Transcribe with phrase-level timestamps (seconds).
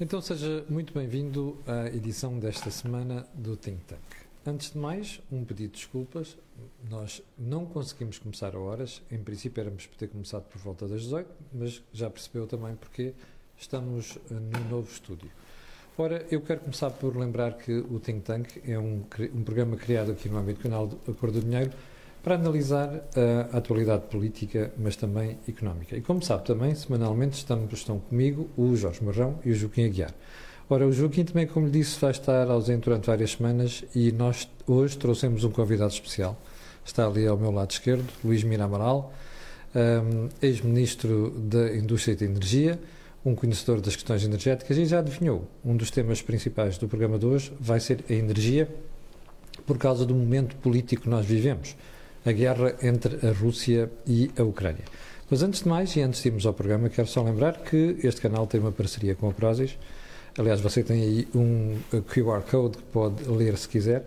[0.00, 4.00] Então seja muito bem-vindo à edição desta semana do Think Tank.
[4.44, 6.36] Antes de mais, um pedido de desculpas.
[6.90, 9.02] Nós não conseguimos começar a horas.
[9.10, 13.12] Em princípio éramos para ter começado por volta das 18, mas já percebeu também porque
[13.56, 15.30] estamos no novo estúdio.
[15.96, 20.10] Ora, eu quero começar por lembrar que o Think Tank é um, um programa criado
[20.10, 21.70] aqui no âmbito do canal do Acordo do Dinheiro
[22.22, 23.02] para analisar
[23.52, 25.96] a atualidade política, mas também económica.
[25.96, 30.14] E como sabe também, semanalmente estamos, estão comigo o Jorge Marrão e o Joaquim Aguiar.
[30.70, 34.48] Ora, o Joaquim também, como lhe disse, vai estar ausente durante várias semanas e nós
[34.66, 36.40] hoje trouxemos um convidado especial.
[36.84, 39.12] Está ali ao meu lado esquerdo, Luís Mira Amaral,
[39.74, 42.80] um, ex-ministro da Indústria e da Energia,
[43.24, 47.26] um conhecedor das questões energéticas e já adivinhou, um dos temas principais do programa de
[47.26, 48.68] hoje vai ser a energia
[49.66, 51.76] por causa do momento político que nós vivemos
[52.24, 54.84] a guerra entre a Rússia e a Ucrânia.
[55.30, 58.20] Mas antes de mais, e antes de irmos ao programa, quero só lembrar que este
[58.20, 59.78] canal tem uma parceria com a Prozis.
[60.38, 64.04] Aliás, você tem aí um QR Code que pode ler se quiser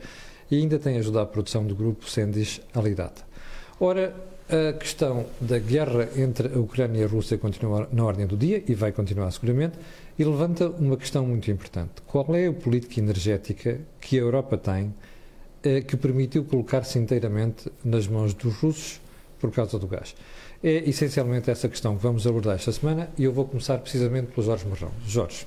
[0.49, 3.23] e ainda tem ajudado a produção do grupo Sendis Alidata.
[3.79, 4.15] Ora,
[4.47, 8.63] a questão da guerra entre a Ucrânia e a Rússia continua na ordem do dia
[8.67, 9.75] e vai continuar seguramente
[10.17, 11.93] e levanta uma questão muito importante.
[12.05, 14.93] Qual é a política energética que a Europa tem
[15.87, 18.99] que permitiu colocar-se inteiramente nas mãos dos russos
[19.39, 20.15] por causa do gás.
[20.63, 24.45] É essencialmente essa questão que vamos abordar esta semana e eu vou começar precisamente pelo
[24.45, 24.91] Jorge Marrão.
[25.05, 25.45] Jorge,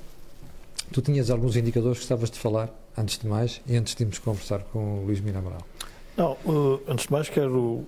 [0.91, 4.19] tu tinhas alguns indicadores que estavas de falar, antes de mais, e antes de irmos
[4.19, 5.65] conversar com o Luís Amaral.
[6.15, 7.85] Não, uh, antes de mais quero,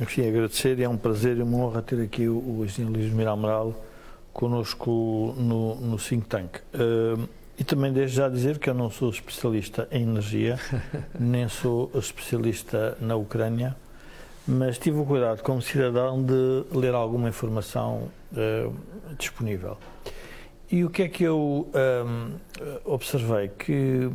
[0.00, 3.74] enfim, agradecer e é um prazer e uma honra ter aqui o, o Luís Amaral
[4.32, 6.56] connosco no, no Think Tank.
[6.74, 7.28] Uh,
[7.62, 10.58] e também desde já dizer que eu não sou especialista em energia,
[11.16, 13.76] nem sou especialista na Ucrânia,
[14.44, 18.74] mas tive o cuidado como cidadão de ler alguma informação uh,
[19.16, 19.78] disponível.
[20.72, 22.32] E o que é que eu um,
[22.84, 23.46] observei?
[23.46, 24.10] Que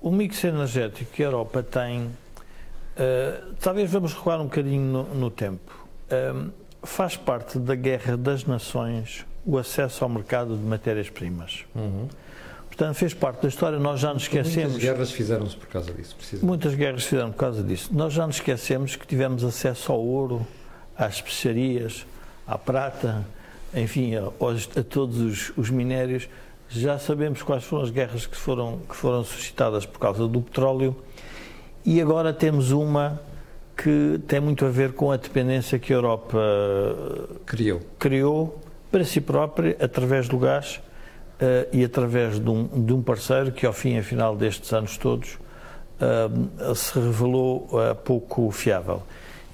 [0.00, 5.30] o mix energético que a Europa tem, uh, talvez vamos recuar um bocadinho no, no
[5.30, 5.86] tempo,
[6.34, 6.50] um,
[6.82, 11.64] faz parte da guerra das nações o acesso ao mercado de matérias-primas.
[11.76, 12.08] Uhum.
[12.80, 14.72] Portanto, fez parte da história, nós já nos esquecemos.
[14.72, 16.46] Muitas guerras fizeram-se por causa disso, precisamente.
[16.46, 17.90] Muitas guerras fizeram por causa disso.
[17.92, 20.46] Nós já nos esquecemos que tivemos acesso ao ouro,
[20.96, 22.06] às especiarias,
[22.46, 23.26] à prata,
[23.74, 26.26] enfim, a, a todos os, os, minérios.
[26.70, 30.96] Já sabemos quais foram as guerras que foram, que foram suscitadas por causa do petróleo
[31.84, 33.20] e agora temos uma
[33.76, 36.38] que tem muito a ver com a dependência que a Europa
[37.44, 38.58] criou, criou
[38.90, 40.80] para si própria através do gás
[41.72, 45.38] e através de um, de um, parceiro que, ao fim e final destes anos todos,
[46.00, 49.02] uh, se revelou uh, pouco fiável.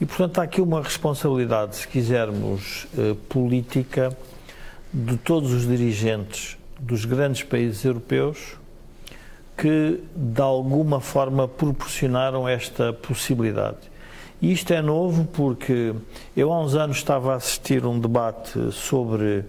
[0.00, 2.86] E, portanto, há aqui uma responsabilidade, se quisermos,
[3.30, 4.14] política
[4.92, 8.56] de todos os dirigentes dos grandes países europeus
[9.56, 13.78] que, de alguma forma, proporcionaram esta possibilidade.
[14.40, 15.94] E isto é novo porque
[16.36, 19.44] eu há uns anos estava a assistir a um debate sobre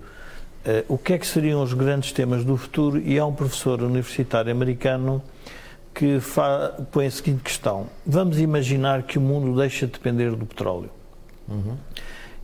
[0.88, 3.00] o que é que seriam os grandes temas do futuro?
[3.00, 5.22] E há um professor universitário americano
[5.94, 6.20] que
[6.92, 10.90] põe a seguinte questão: vamos imaginar que o mundo deixa de depender do petróleo.
[11.48, 11.78] Uhum.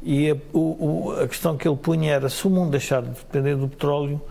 [0.02, 3.56] E a, o, a, questão que ele punha era: se o mundo deixar de depender
[3.56, 4.22] do petróleo,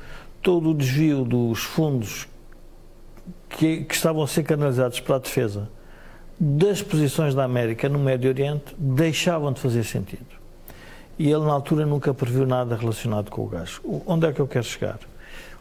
[0.40, 2.26] todo o desvio dos fundos
[3.48, 5.68] que, que estavam a ser canalizados para a defesa
[6.40, 10.41] das posições da América no Médio Oriente deixavam de fazer sentido
[11.18, 13.80] e ele na altura nunca previu nada relacionado com o gás.
[14.06, 14.98] Onde é que eu quero chegar?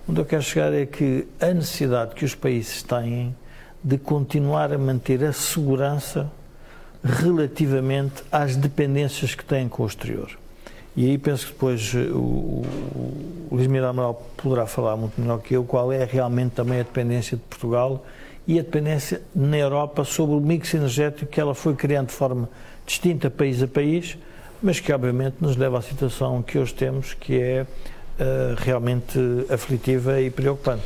[0.08, 3.36] Onde eu quero chegar é que a necessidade que os países têm
[3.84, 6.32] de continuar a manter a segurança
[7.04, 10.38] relativamente às dependências que têm com o exterior.
[10.96, 15.40] E aí penso que depois eh, o, o, o Luís Amaral poderá falar muito melhor
[15.40, 18.06] que eu qual é realmente também a dependência de Portugal
[18.46, 22.50] e a dependência na Europa sobre o mix energético que ela foi criando de forma
[22.86, 24.18] distinta país a país,
[24.62, 29.20] mas que obviamente nos leva à situação que hoje temos, que é uh, realmente
[29.50, 30.84] aflitiva e preocupante.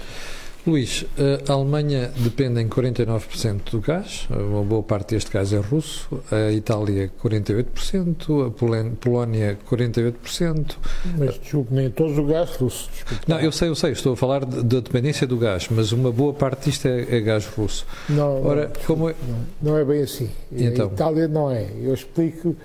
[0.68, 1.06] Luís,
[1.48, 6.52] a Alemanha depende em 49% do gás, uma boa parte deste gás é russo, a
[6.52, 10.76] Itália 48%, a Polónia 48%.
[11.20, 12.90] Mas desculpe, nem todos o gás russo.
[12.92, 13.24] Desculpe.
[13.28, 16.34] Não, eu sei, eu sei, estou a falar da dependência do gás, mas uma boa
[16.34, 17.86] parte disto é, é gás russo.
[18.10, 19.16] Não, Ora, não, como é...
[19.62, 20.32] Não, não, é bem assim.
[20.52, 20.90] Então?
[20.90, 21.70] A Itália não é.
[21.80, 22.56] Eu explico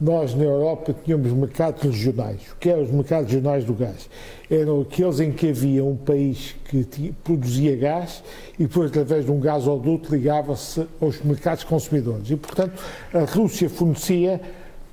[0.00, 2.40] nós na Europa tínhamos mercados regionais.
[2.52, 4.08] O que eram os mercados regionais do gás?
[4.50, 8.22] Eram aqueles em que havia um país que produzia gás
[8.58, 12.30] e depois, através de um gasoduto, ligava-se aos mercados consumidores.
[12.30, 12.82] E, portanto,
[13.12, 14.40] a Rússia fornecia,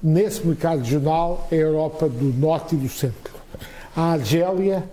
[0.02, 3.34] nesse mercado regional, a Europa do Norte e do Centro.
[3.96, 4.84] A Argélia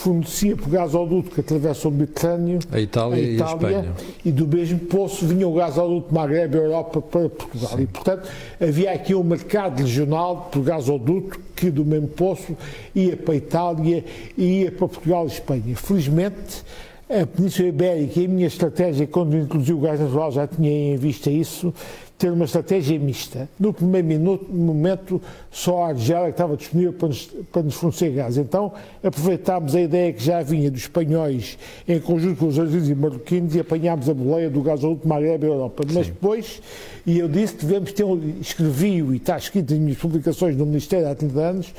[0.00, 3.92] fornecia por gasoduto que atravessa o Mediterrâneo a Itália, a Itália e a Espanha.
[4.24, 7.76] E do mesmo poço vinha o gasoduto Maghreb Europa para Portugal.
[7.76, 7.82] Sim.
[7.82, 8.28] E, portanto,
[8.60, 12.56] havia aqui um mercado regional por gasoduto que do mesmo poço
[12.94, 14.04] ia para a Itália
[14.38, 15.76] e ia para Portugal e Espanha.
[15.76, 16.64] Felizmente,
[17.10, 20.96] a Península Ibérica e a minha estratégia, quando introduzi o gás natural, já tinha em
[20.96, 21.74] vista isso,
[22.16, 23.48] ter uma estratégia mista.
[23.58, 25.20] No primeiro minuto, momento,
[25.50, 28.36] só a Argélia estava disponível para nos, para nos fornecer gás.
[28.38, 28.72] Então,
[29.02, 31.58] aproveitámos a ideia que já vinha dos espanhóis
[31.88, 35.82] em conjunto com os argentinos e marroquinos e apanhámos a boleia do gasoduto Maghreb Europa.
[35.92, 36.62] Mas depois,
[37.04, 40.64] e eu disse que devemos ter, um, escrevi-o e está escrito nas minhas publicações no
[40.64, 41.74] Ministério há 30 anos,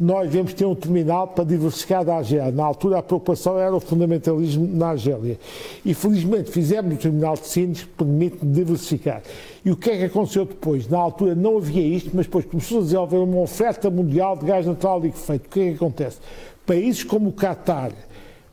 [0.00, 2.50] nós devemos ter um terminal para diversificar da Argélia.
[2.50, 5.38] Na altura a preocupação era o fundamentalismo na Argélia.
[5.84, 9.22] E felizmente fizemos o terminal de Sines que permite diversificar.
[9.62, 10.88] E o que é que aconteceu depois?
[10.88, 14.64] Na altura não havia isto, mas depois começou a desenvolver uma oferta mundial de gás
[14.64, 15.46] natural liquefeito.
[15.46, 16.16] O que é que acontece?
[16.64, 17.92] Países como o Qatar,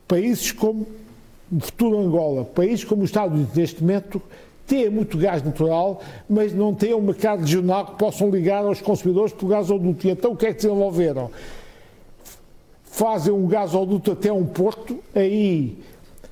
[0.06, 0.86] países como
[1.50, 4.20] o futuro Angola, países como os Estados Unidos neste momento
[4.68, 9.32] têm muito gás natural, mas não têm um mercado regional que possam ligar aos consumidores
[9.32, 10.06] por gasoduto.
[10.06, 11.30] E então o que é que desenvolveram?
[12.84, 15.78] Fazem um gasoduto até um porto, aí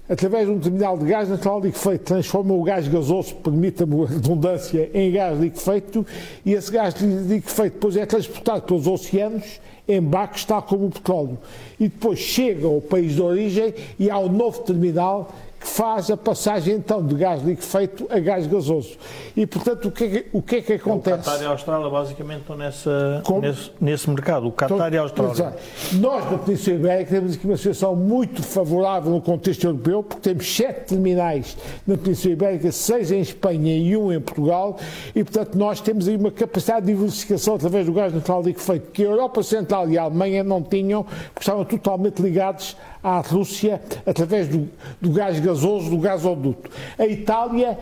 [0.09, 4.91] através de um terminal de gás natural liquefeito, transformam o gás gasoso, permita-me a redundância,
[4.95, 6.07] em gás liquefeito,
[6.45, 11.39] e esse gás liquefeito depois é transportado pelos oceanos em barcos, tal como o petróleo.
[11.79, 16.17] E depois chega ao país de origem e há um novo terminal que faz a
[16.17, 18.97] passagem então de gás liquefeito a gás gasoso.
[19.37, 21.21] E, portanto, o que é que, o que, é que acontece?
[21.21, 24.99] O Qatar e a Austrália basicamente estão nessa, nesse, nesse, mercado, o Qatar então, e
[24.99, 25.57] a Austrália.
[25.95, 30.55] Nós, na Península Ibérica, temos aqui uma situação muito favorável no contexto europeu, porque temos
[30.55, 31.57] sete terminais
[31.87, 34.79] na Península Ibérica, seis em Espanha e um em Portugal,
[35.15, 39.03] e, portanto, nós temos aí uma capacidade de diversificação através do gás natural liquefeito que
[39.03, 42.77] a Europa Central e a Alemanha não tinham, porque estavam totalmente ligados
[43.07, 44.69] à Rússia através do,
[45.01, 46.69] do gás gasoso, do gasoduto.
[46.99, 47.79] A Itália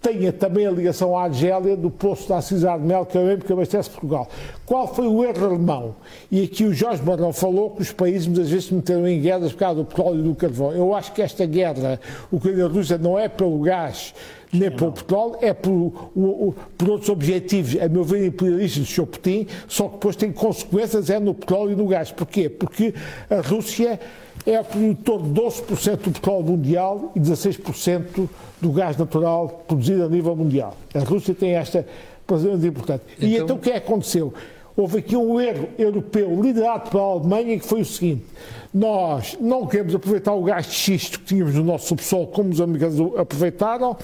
[0.00, 3.24] tem também a ligação à Argélia do poço da Cisar de Mel, que é o
[3.24, 4.28] mesmo que abastece Portugal.
[4.64, 5.96] Qual foi o erro alemão?
[6.30, 9.52] E aqui o Jorge Marão falou que os países muitas vezes se meteram em guerras
[9.52, 10.72] por causa do petróleo e do carvão.
[10.72, 12.00] Eu acho que esta guerra
[12.30, 14.14] Ucrânia-Rússia não é pelo gás
[14.52, 19.06] nem pelo petróleo, é por, o, por, outros objetivos, a meu ver, imperialistas do Sr.
[19.06, 22.10] Putin, só que depois tem consequências é no petróleo e no gás.
[22.10, 22.48] Porquê?
[22.48, 22.92] Porque
[23.28, 24.00] a Rússia
[24.46, 28.28] é o produtor de 12% do petróleo mundial e 16%
[28.60, 30.76] do gás natural produzido a nível mundial.
[30.94, 31.86] A Rússia tem esta
[32.26, 33.02] presença importante.
[33.18, 33.28] Então...
[33.28, 34.32] E então o que é que aconteceu?
[34.76, 38.24] Houve aqui um erro europeu liderado pela Alemanha que foi o seguinte:
[38.72, 42.60] nós não queremos aproveitar o gás de xisto que tínhamos no nosso subsolo como os
[42.60, 43.96] americanos aproveitaram,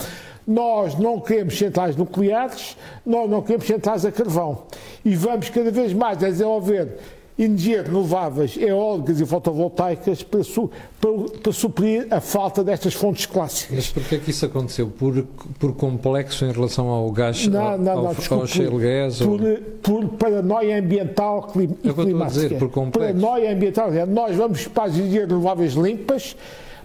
[0.46, 4.62] nós não queremos centrais nucleares, nós não queremos centrais a carvão.
[5.04, 6.96] E vamos cada vez mais a desenvolver
[7.38, 11.10] energias renováveis, eólicas e fotovoltaicas para, su, para,
[11.42, 13.76] para, suprir a falta destas fontes clássicas.
[13.76, 14.88] Mas porquê é que isso aconteceu?
[14.88, 15.22] Por,
[15.58, 19.18] por complexo em relação ao gás, não, ao, não, não, ao, ao shale gas?
[19.18, 19.56] Por, ou...
[19.82, 22.40] por paranoia ambiental e é climática.
[22.40, 23.20] Dizer, por complexo.
[23.20, 23.90] Paranoia ambiental.
[24.08, 26.34] Nós vamos para as energias renováveis limpas,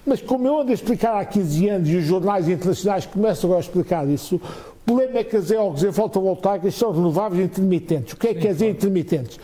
[0.05, 3.59] mas como eu ando a explicar há 15 anos e os jornais internacionais começam agora
[3.59, 8.13] a explicar isso, o problema é que as eólicas e fotovoltaicas são renováveis intermitentes.
[8.13, 9.39] O que é que quer dizer intermitentes?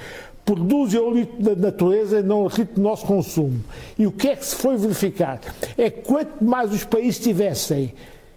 [0.47, 3.61] produzem o litro da natureza e não o litro do nosso consumo.
[3.99, 5.41] E o que é que se foi verificar?
[5.77, 7.93] É que quanto mais os países tivessem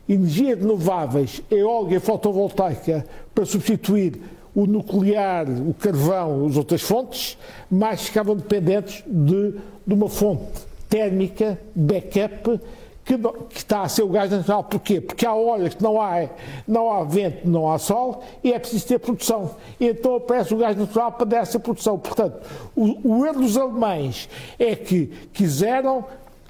[0.09, 4.21] energias renováveis, eólica e fotovoltaica, para substituir
[4.53, 7.39] o nuclear, o carvão, as outras fontes,
[7.71, 9.55] mais ficavam dependentes de,
[9.87, 12.61] de uma fonte térmica, backup,
[13.05, 13.17] que,
[13.49, 14.65] que, está a ser o gás natural.
[14.65, 15.01] Porquê?
[15.01, 16.29] Porque há horas que não há,
[16.67, 19.57] não há vento, não há sol e é preciso ter produção.
[19.79, 21.99] E então aparece o gás natural para dar essa produção.
[21.99, 22.41] Portanto,
[22.77, 24.29] o, o erro dos alemães
[24.59, 26.05] é que quiseram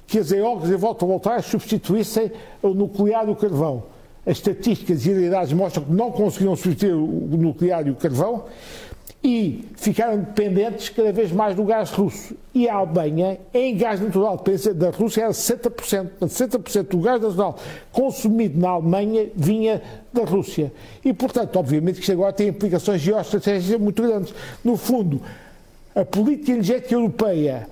[0.05, 2.31] que as eólicas e voltavoltaicas substituíssem
[2.61, 3.83] o nuclear e o carvão.
[4.25, 8.43] As estatísticas e realidades mostram que não conseguiram substituir o nuclear e o carvão,
[9.23, 12.35] e ficaram dependentes cada vez mais do gás russo.
[12.53, 14.43] E a Alemanha, em gás natural,
[14.75, 16.09] da Rússia, era 60%.
[16.21, 17.57] 60% do gás natural
[17.91, 20.73] consumido na Alemanha vinha da Rússia.
[21.05, 24.33] E, portanto, obviamente que isto agora tem implicações geoestratégicas muito grandes.
[24.63, 25.21] No fundo,
[25.95, 27.67] a política energética europeia,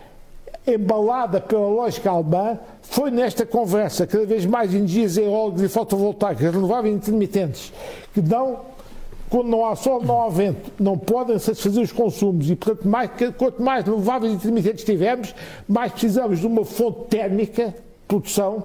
[0.68, 6.96] embalada pela lógica alemã, foi nesta conversa cada vez mais energias eólicas e fotovoltaicas renováveis
[6.96, 7.74] intermitentes,
[8.13, 8.69] que dão
[9.29, 13.12] quando não há sol, não há vento, não podem satisfazer os consumos e, portanto, mais,
[13.38, 15.36] quanto mais renováveis e intermitentes tivermos,
[15.67, 17.75] mais precisamos de uma fonte térmica
[18.07, 18.63] produção,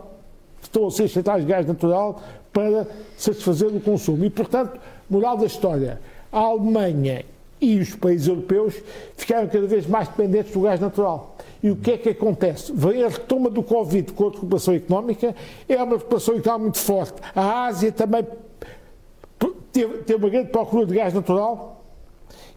[0.60, 4.24] que estão a ser centrais de gás natural, para satisfazer o consumo.
[4.24, 4.80] E, portanto,
[5.10, 6.00] moral da história,
[6.32, 7.24] a Alemanha
[7.60, 8.74] e os países europeus
[9.16, 11.36] ficaram cada vez mais dependentes do gás natural.
[11.62, 12.72] E o que é que acontece?
[12.74, 15.34] Vem a retoma do Covid com a recuperação económica,
[15.68, 17.14] é uma recuperação económica muito forte.
[17.34, 18.24] A Ásia também
[19.72, 21.74] teve, teve uma grande procura de gás natural,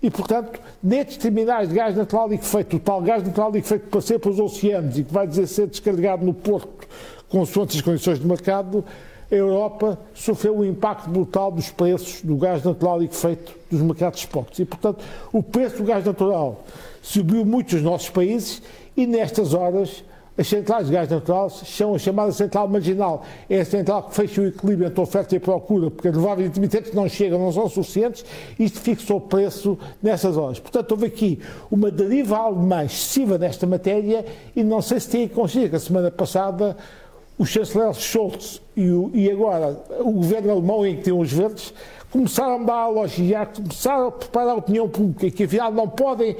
[0.01, 4.20] e, portanto, nestes terminais de gás natural liquefeito, o tal gás natural liquefeito que passeia
[4.20, 6.88] pelos oceanos e que vai dizer ser descarregado no porto,
[7.29, 8.86] consoante as condições de mercado,
[9.29, 14.60] a Europa sofreu um impacto brutal dos preços do gás natural liquefeito dos mercados esportes.
[14.60, 15.03] E, portanto,
[15.34, 16.63] o preço do gás natural
[17.01, 18.62] subiu muito nos nossos países
[18.96, 20.03] e, nestas horas,
[20.38, 23.24] as centrais de gás natural são a chamada central marginal.
[23.50, 26.94] É a central que fecha o equilíbrio entre oferta e procura, porque as renováveis intermitentes
[26.94, 28.24] não chegam, não são suficientes,
[28.60, 30.60] isto fixa o preço nessas horas.
[30.60, 31.39] Portanto, houve aqui
[31.72, 34.24] uma deriva alemã excessiva nesta matéria
[34.56, 36.77] e não sei se tem consciência que a semana passada
[37.38, 41.74] o chanceler Scholz e, o, e, agora o governo alemão, em que tem os verdes,
[42.12, 46.36] começaram a elogiar, começaram a preparar a opinião pública, que afinal não podem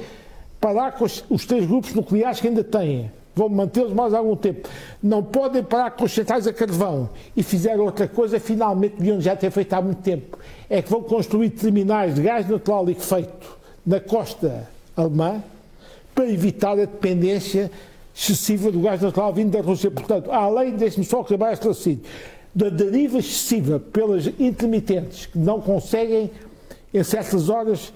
[0.60, 4.68] parar com os, os três grupos nucleares que ainda têm vão mantê-los mais algum tempo.
[5.00, 9.36] Não podem parar com os centrais a carvão e fizeram outra coisa, finalmente deviam já
[9.36, 10.36] ter feito há muito tempo.
[10.68, 15.42] É que vão construir terminais de gás natural liquefeito na costa alemã
[16.14, 17.70] para evitar a dependência
[18.14, 19.90] excessiva do gás natural vindo da Rússia.
[19.90, 22.00] Portanto, além, deixe-me só acabar raciocínio,
[22.52, 26.28] da deriva excessiva pelas intermitentes que não conseguem,
[26.92, 27.92] em certas horas,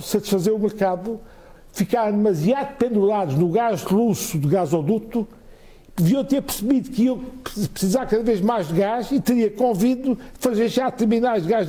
[0.00, 1.18] satisfazer o mercado,
[1.74, 3.84] ficaram demasiado pendurados no gás
[4.32, 5.26] de gasoduto,
[5.96, 7.18] deviam ter percebido que iam
[7.72, 11.68] precisar cada vez mais de gás e teria convido fazer já terminais de gás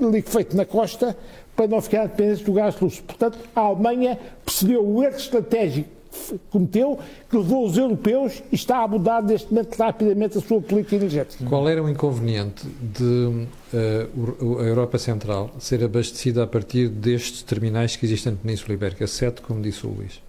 [0.00, 1.16] liquefeito na costa
[1.54, 3.02] para não ficar dependentes do gás russo.
[3.02, 6.01] Portanto, a Alemanha percebeu o erro estratégico
[6.50, 10.96] cometeu, que levou os europeus e está a mudar neste momento rapidamente a sua política
[10.96, 11.44] energética.
[11.44, 17.96] Qual era o inconveniente de uh, a Europa Central ser abastecida a partir destes terminais
[17.96, 19.06] que existem na Península Ibérica?
[19.06, 20.20] Sete, como disse o Luís.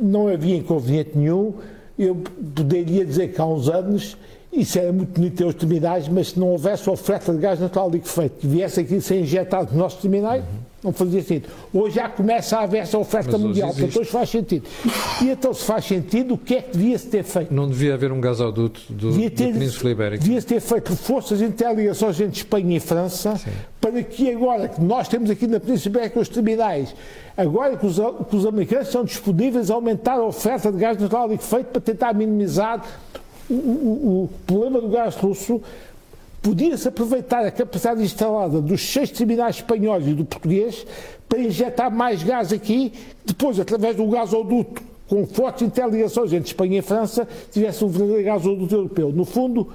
[0.00, 1.54] Não havia inconveniente nenhum.
[1.98, 4.16] Eu poderia dizer que há uns anos
[4.52, 7.90] isso era muito bonito ter os terminais, mas se não houvesse oferta de gás natural
[7.90, 11.48] liquefeito que viesse aqui ser injetado nos nossos terminais, uhum não fazia sentido.
[11.72, 14.66] Hoje já começa a haver essa oferta Mas mundial, portanto hoje faz sentido.
[15.22, 17.52] E então, se faz sentido, o que é que devia-se ter feito?
[17.52, 20.24] Não devia haver um gasoduto do, devia ter, Península Ibérica?
[20.24, 23.50] Devia-se ter feito forças interligações entre Espanha e França, Sim.
[23.80, 26.94] para que agora que nós temos aqui na Península Ibérica os terminais,
[27.36, 27.96] agora que os,
[28.30, 32.14] que os americanos são disponíveis a aumentar a oferta de gás natural liquefeito para tentar
[32.14, 32.82] minimizar
[33.50, 35.60] o, o, o problema do gás russo,
[36.42, 40.86] podia-se aproveitar a capacidade instalada dos seis terminais espanhóis e do português
[41.28, 42.92] para injetar mais gás aqui,
[43.24, 48.74] depois, através do gasoduto, com fortes interligações entre Espanha e França, tivesse um verdadeiro gasoduto
[48.74, 49.12] europeu.
[49.12, 49.68] No fundo,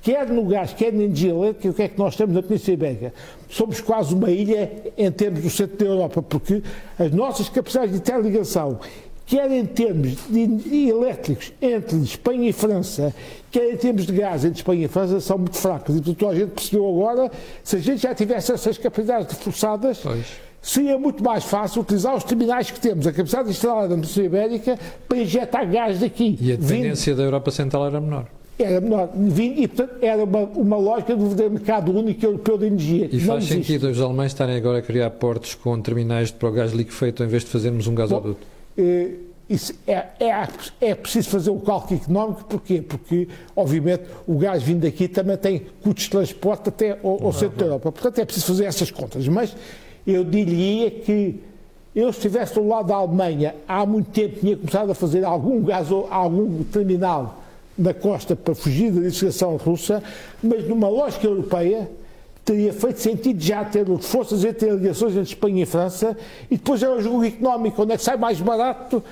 [0.00, 2.74] quer no gás, quer na energia elétrica, o que é que nós temos na Península
[2.74, 3.14] Ibérica?
[3.48, 6.62] Somos quase uma ilha em termos do centro da Europa, porque
[6.98, 8.78] as nossas capacidades de interligação
[9.28, 13.14] quer em termos de elétricos entre Espanha e França,
[13.50, 15.96] quer em termos de gás entre Espanha e França, são muito fracos.
[15.96, 17.30] E portanto a gente percebeu agora,
[17.62, 20.26] se a gente já tivesse essas capacidades reforçadas, pois.
[20.62, 24.78] seria muito mais fácil utilizar os terminais que temos, a capacidade instalada na Península Ibérica,
[25.06, 26.38] para injetar gás daqui.
[26.40, 28.24] E a dependência Vindo, da Europa Central era menor.
[28.58, 29.10] Era menor.
[29.36, 33.08] E, portanto, era uma, uma lógica do mercado único europeu de energia.
[33.12, 36.72] E faz sentido os alemães estarem agora a criar portos com terminais para o gás
[36.72, 38.40] liquefeito em vez de fazermos um gasoduto?
[38.40, 38.57] Bom,
[39.86, 40.48] é, é,
[40.80, 42.82] é preciso fazer o cálculo económico, porquê?
[42.82, 47.56] Porque, obviamente, o gás vindo daqui também tem custos de transporte até ao, ao centro
[47.56, 47.92] da Europa.
[47.92, 49.26] Portanto, é preciso fazer essas contas.
[49.26, 49.56] Mas
[50.06, 51.40] eu diria que
[51.94, 55.62] eu, se estivesse do lado da Alemanha, há muito tempo tinha começado a fazer algum
[55.62, 57.42] gás, algum terminal
[57.76, 60.02] na costa para fugir da legislação russa,
[60.42, 61.88] mas numa lógica europeia,
[62.48, 66.16] teria feito sentido já ter forças entre ligações entre Espanha e França
[66.50, 69.04] e depois é o jogo económico, onde é que sai mais barato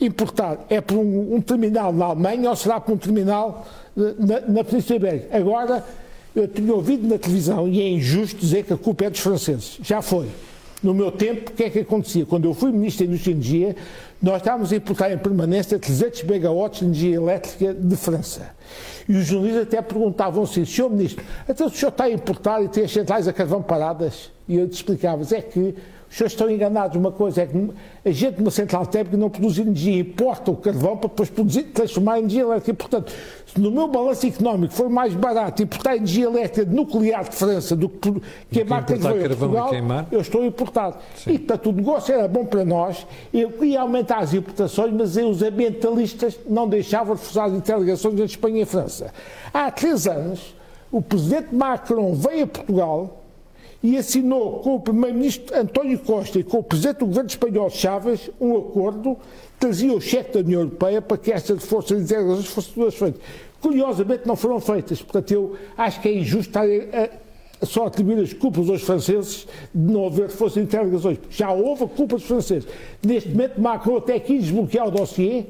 [0.00, 0.64] importar.
[0.70, 4.64] É por um, um terminal na Alemanha ou será por um terminal eh, na, na
[4.64, 5.36] Península Ibérica.
[5.36, 5.84] Agora,
[6.34, 9.78] eu tinha ouvido na televisão, e é injusto dizer que a culpa é dos franceses.
[9.82, 10.28] Já foi.
[10.82, 12.24] No meu tempo, o que é que acontecia?
[12.24, 13.76] Quando eu fui Ministro da Indústria e Energia,
[14.22, 18.54] nós estávamos a importar em permanência 300 megawatts de energia elétrica de França.
[19.08, 22.68] E os jornalistas até perguntavam assim, Senhor Ministro, então o senhor está a importar e
[22.68, 24.30] tem as centrais a carvão paradas?
[24.46, 25.74] E eu te explicava, é que
[26.12, 26.94] os senhores estão enganados.
[26.94, 27.70] Uma coisa é que
[28.04, 32.18] a gente numa central térmica não produz energia, importa o carvão para depois produzir, transformar
[32.18, 32.74] em energia elétrica.
[32.74, 33.12] Portanto,
[33.46, 37.88] se no meu balanço económico for mais barato importar energia elétrica nuclear de França do
[37.88, 39.70] que queimar carvão em Portugal,
[40.12, 40.96] eu estou importado.
[41.16, 41.32] Sim.
[41.32, 45.42] E, portanto, o negócio era bom para nós, eu queria aumentar as importações, mas os
[45.42, 49.10] ambientalistas não deixavam de forçar as interligações entre Espanha e França.
[49.52, 50.54] Há três anos,
[50.90, 53.21] o presidente Macron veio a Portugal
[53.82, 58.30] e assinou com o primeiro-ministro António Costa e com o presidente do governo espanhol Chávez
[58.40, 62.46] um acordo que trazia o cheque da União Europeia para que estas forças de integrações
[62.46, 63.20] fossem todas feitas.
[63.60, 67.10] Curiosamente não foram feitas, portanto eu acho que é injusto estar a,
[67.60, 71.18] a só atribuir as culpas aos franceses de não haver forças de interrogações.
[71.30, 72.68] Já houve a culpa dos franceses.
[73.04, 75.44] Neste momento Macron até quis desbloquear o dossiê,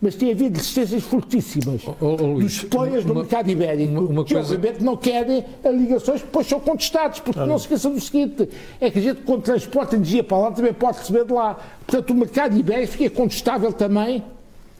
[0.00, 4.34] mas tem havido resistências fortíssimas oh, oh, dos players no mercado ibérico, uma, uma que
[4.34, 4.54] coisa...
[4.54, 8.48] obviamente não querem ligações que depois são contestados, porque ah, não se esqueçam do seguinte,
[8.80, 11.58] é que a gente quando transporta energia para lá também pode receber de lá.
[11.86, 14.24] Portanto, o mercado ibérico fica contestável também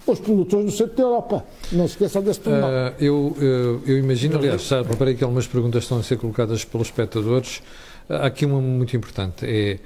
[0.06, 1.44] os produtores do centro da Europa.
[1.70, 2.68] Não se esqueçam desse problema.
[2.68, 6.64] Uh, eu, eu, eu, imagino, aliás, já reparei que algumas perguntas estão a ser colocadas
[6.64, 7.62] pelos espectadores.
[8.08, 9.78] Há aqui uma muito importante, é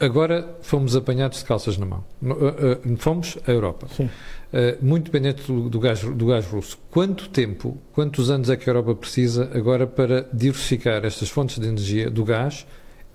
[0.00, 2.04] agora fomos apanhados de calças na mão.
[2.22, 3.86] Uh, uh, fomos à Europa.
[3.94, 4.04] Sim.
[4.04, 6.78] Uh, muito dependente do, do, gás, do gás russo.
[6.90, 11.68] Quanto tempo, quantos anos é que a Europa precisa agora para diversificar estas fontes de
[11.68, 12.66] energia do gás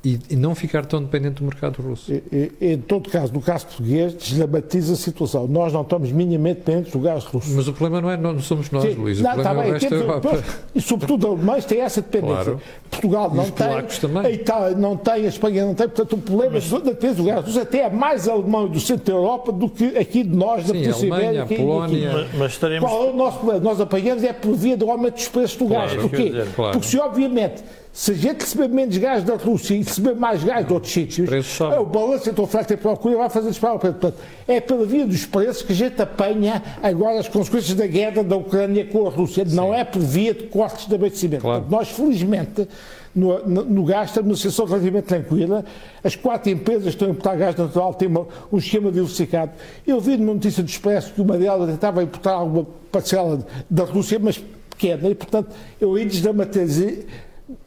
[0.05, 2.13] e, e, não ficar tão dependente do mercado russo.
[2.13, 5.47] E, e, em todo caso, no caso português, desdramatiza a situação.
[5.47, 7.51] Nós não estamos minimamente dependentes do gás russo.
[7.55, 8.93] Mas o problema não é não somos nós, Sim.
[8.93, 9.19] Luís.
[9.19, 10.43] O não, problema tá é o resto da Europa.
[10.75, 12.43] E sobretudo alemães têm essa dependência.
[12.43, 12.61] Claro.
[12.91, 13.65] Portugal não tem.
[13.99, 14.25] Também.
[14.25, 15.87] A Itália não tem, a Espanha não tem.
[15.87, 16.69] Portanto, o problema Mas...
[16.69, 19.97] da dependência do gás russo até é mais alemão do centro da Europa do que
[19.97, 22.11] aqui de nós, da Sim, Polícia Alemanha, a Polónia.
[22.13, 22.87] Mas, mas estaremos...
[22.87, 23.63] Qual é o nosso problema?
[23.63, 26.01] Nós apanhamos é por via do aumento dos preços do claro, gás.
[26.01, 26.29] Porquê?
[26.29, 26.71] Dizer, claro.
[26.73, 27.63] Porque se obviamente
[27.95, 31.29] se a gente receber menos gás da Rússia e receber mais gás de outros sítios,
[31.61, 33.95] é, o balanço entre oferta e procura vai fazer disparar o preço.
[33.95, 38.21] Portanto, é pela via dos preços que a gente apanha agora as consequências da guerra
[38.21, 39.45] da Ucrânia com a Rússia.
[39.45, 39.55] Sim.
[39.55, 41.43] Não é por via de cortes de abastecimento.
[41.43, 41.61] Claro.
[41.61, 42.67] Portanto, nós, felizmente,
[43.15, 45.63] no, no, no gás estamos numa situação relativamente tranquila.
[46.03, 49.53] As quatro empresas que estão a importar gás natural têm uma, um esquema diversificado.
[49.87, 54.19] Eu vi numa notícia do Expresso que uma delas tentava importar alguma parcela da Rússia,
[54.19, 57.05] mas pequena, e portanto eu aí desdramatizei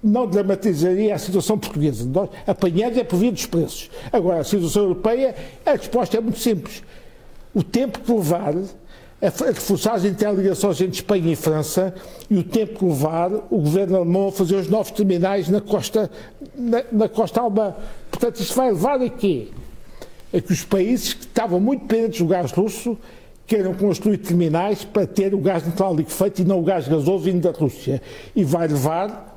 [0.02, 2.04] não dramatizaria a situação portuguesa.
[2.04, 3.90] Nós apanhamos é por via dos preços.
[4.12, 6.82] Agora, a situação europeia, a resposta é muito simples.
[7.54, 8.54] O tempo que levar
[9.20, 11.92] a reforçar as interligações entre Espanha e França
[12.30, 16.08] e o tempo que levar o governo alemão a fazer os novos terminais na costa,
[16.54, 17.74] na, na costa alemã.
[18.10, 19.48] Portanto, isso vai levar a quê?
[20.32, 22.96] A que os países que estavam muito dependentes do gás russo
[23.44, 27.40] queiram construir terminais para ter o gás natural liquefeito e não o gás gasoso vindo
[27.40, 28.00] da Rússia.
[28.36, 29.27] E vai levar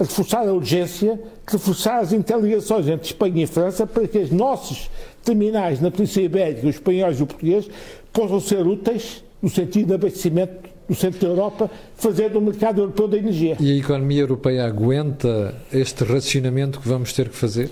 [0.00, 4.90] reforçar a urgência, reforçar as interligações entre Espanha e França para que os nossos
[5.24, 7.68] terminais na Península Ibérica, os espanhóis e o português,
[8.12, 13.06] possam ser úteis no sentido de abastecimento do centro da Europa, fazer do mercado europeu
[13.06, 13.56] da energia.
[13.60, 17.70] E a economia europeia aguenta este racionamento que vamos ter que fazer?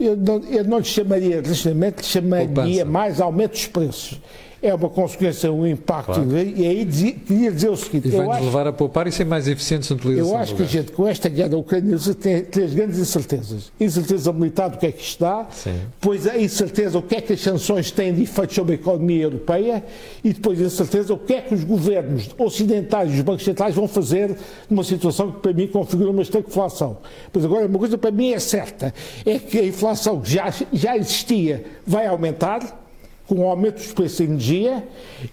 [0.00, 4.20] Eu não, eu não lhe chamaria de racionamento, lhe chamaria mais aumento dos preços
[4.62, 6.12] é uma consequência, um impacto.
[6.12, 6.38] Claro.
[6.38, 9.24] E aí dizia, queria dizer o seguinte: e vai nos levar a poupar e ser
[9.24, 10.32] mais eficientes na utilização.
[10.32, 14.68] Eu acho que a gente, com esta guerra ucraniana, tem três grandes incertezas: incerteza militar
[14.68, 15.74] do que é que está, Sim.
[16.00, 19.24] depois a incerteza o que é que as sanções têm de efeito sobre a economia
[19.24, 19.84] europeia,
[20.22, 23.74] e depois a incerteza o que é que os governos ocidentais e os bancos centrais
[23.74, 24.36] vão fazer
[24.70, 26.98] numa situação que, para mim, configura uma estagflação.
[27.32, 30.96] Mas agora, uma coisa para mim é certa: é que a inflação que já, já
[30.96, 32.83] existia vai aumentar
[33.26, 34.84] com o aumento dos preços da energia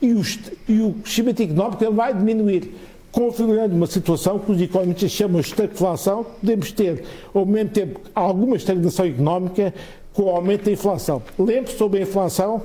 [0.02, 2.74] e, os, e o crescimento económico vai diminuir,
[3.12, 8.56] configurando uma situação que os economistas chamam de estagflação, podemos ter, ao mesmo tempo, alguma
[8.56, 9.74] estagnação económica
[10.14, 11.22] com o aumento da inflação.
[11.38, 12.62] Lembre-se sobre a inflação,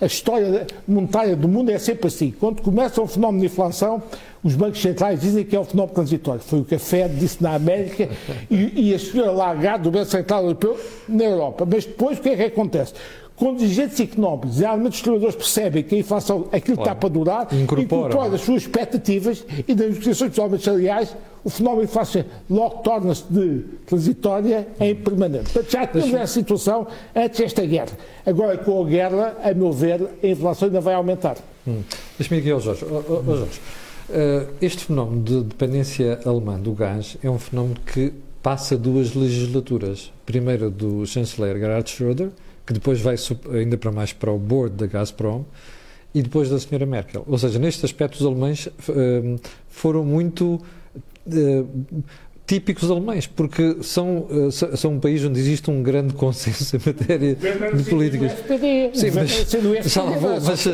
[0.00, 2.32] a história monetária do mundo é sempre assim.
[2.40, 4.02] Quando começa um fenómeno de inflação,
[4.42, 6.40] os bancos centrais dizem que é um fenómeno transitório.
[6.40, 8.08] Foi o que a Fed disse na América
[8.50, 11.68] e, e a senhora Lagarde, do Banco Central Europeu, na Europa.
[11.70, 12.94] Mas depois o que é que acontece?
[13.40, 16.90] Quando os agentes económicos, realmente os trabalhadores percebem que a inflação, aquilo claro.
[16.90, 22.22] está para durar, incorpora as suas expectativas e das negociações pessoalmente salariais, o fenómeno inflação
[22.50, 25.44] logo torna-se de transitória em permanente.
[25.44, 27.92] Portanto, já tínhamos essa situação antes desta guerra.
[28.26, 31.38] Agora, com a guerra, a meu ver, a inflação ainda vai aumentar.
[31.66, 31.80] Hum.
[32.18, 32.84] Deixa-me aqui ao Jorge.
[32.84, 33.60] Jorge.
[34.10, 40.12] Uh, este fenómeno de dependência alemã do gás é um fenómeno que passa duas legislaturas.
[40.26, 42.28] Primeiro do chanceler Gerhard Schröder,
[42.66, 43.16] que depois vai
[43.52, 45.44] ainda para mais para o board da Gazprom,
[46.14, 47.24] e depois da senhora Merkel.
[47.26, 50.60] Ou seja, neste aspecto os alemães uh, foram muito
[51.26, 52.02] uh,
[52.46, 57.36] típicos alemães, porque são, uh, são um país onde existe um grande consenso em matéria
[57.36, 58.32] de políticas.
[58.92, 59.46] Sim, mas,
[60.42, 60.64] mas,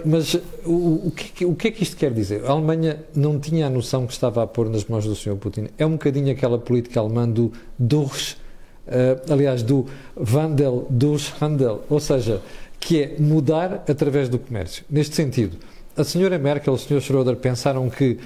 [0.06, 2.42] mas o, o, que, o que é que isto quer dizer?
[2.46, 5.36] A Alemanha não tinha a noção que estava a pôr nas mãos do Sr.
[5.36, 5.68] Putin.
[5.76, 8.40] É um bocadinho aquela política alemã do durch
[8.86, 12.40] uh, aliás, do Wandel durch Handel, ou seja,
[12.80, 14.84] que é mudar através do comércio.
[14.90, 15.56] Neste sentido,
[15.96, 17.00] a senhora Merkel e o Sr.
[17.00, 18.18] Schroeder pensaram que,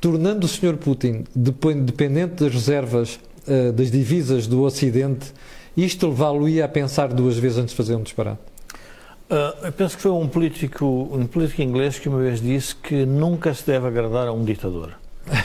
[0.00, 0.76] tornando o Sr.
[0.76, 5.32] Putin dependente das reservas uh, das divisas do Ocidente,
[5.76, 8.40] isto levá-lo-ia a pensar duas vezes antes de fazer um disparate?
[9.30, 13.04] Uh, eu penso que foi um político, um político inglês que uma vez disse que
[13.04, 14.92] nunca se deve agradar a um ditador,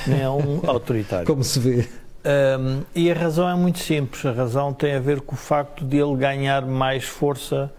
[0.07, 1.27] nem a um autoritário.
[1.27, 1.87] Como se vê.
[2.25, 4.25] Um, e a razão é muito simples.
[4.25, 7.71] A razão tem a ver com o facto de ele ganhar mais força,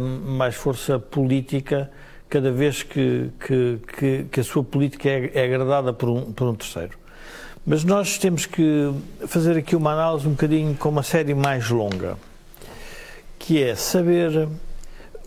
[0.00, 1.90] um, mais força política
[2.28, 6.48] cada vez que, que, que, que a sua política é, é agradada por um, por
[6.48, 6.98] um terceiro.
[7.64, 8.92] Mas nós temos que
[9.26, 12.18] fazer aqui uma análise um bocadinho com uma série mais longa,
[13.38, 14.48] que é saber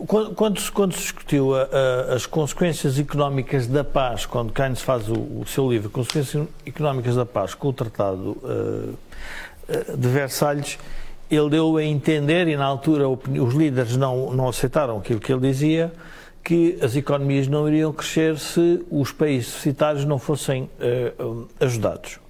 [0.06, 4.80] quando, quando, se, quando se discutiu a, a, as consequências económicas da paz, quando Keynes
[4.80, 8.96] faz o, o, seu livro Consequências Económicas da Paz com o Tratado uh,
[9.96, 10.78] de Versalhes,
[11.28, 15.42] ele deu a entender, e na altura os líderes não, não aceitaram aquilo que ele
[15.42, 15.92] dizia,
[16.44, 22.20] que as economias não iriam crescer se os países deficitários não fossem uh, ajudados.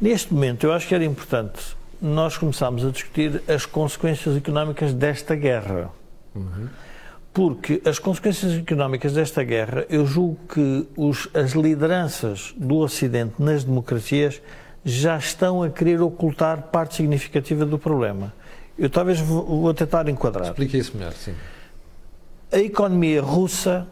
[0.00, 5.36] Neste momento, eu acho que era importante nós começarmos a discutir as consequências económicas desta
[5.36, 5.90] guerra.
[6.34, 6.68] Uhum
[7.34, 13.64] porque as consequências económicas desta guerra, eu julgo que os, as lideranças do Ocidente nas
[13.64, 14.40] democracias
[14.84, 18.32] já estão a querer ocultar parte significativa do problema.
[18.78, 20.46] Eu talvez vou, vou tentar enquadrar.
[20.46, 21.34] Explique isso melhor, sim.
[22.52, 23.88] A economia russa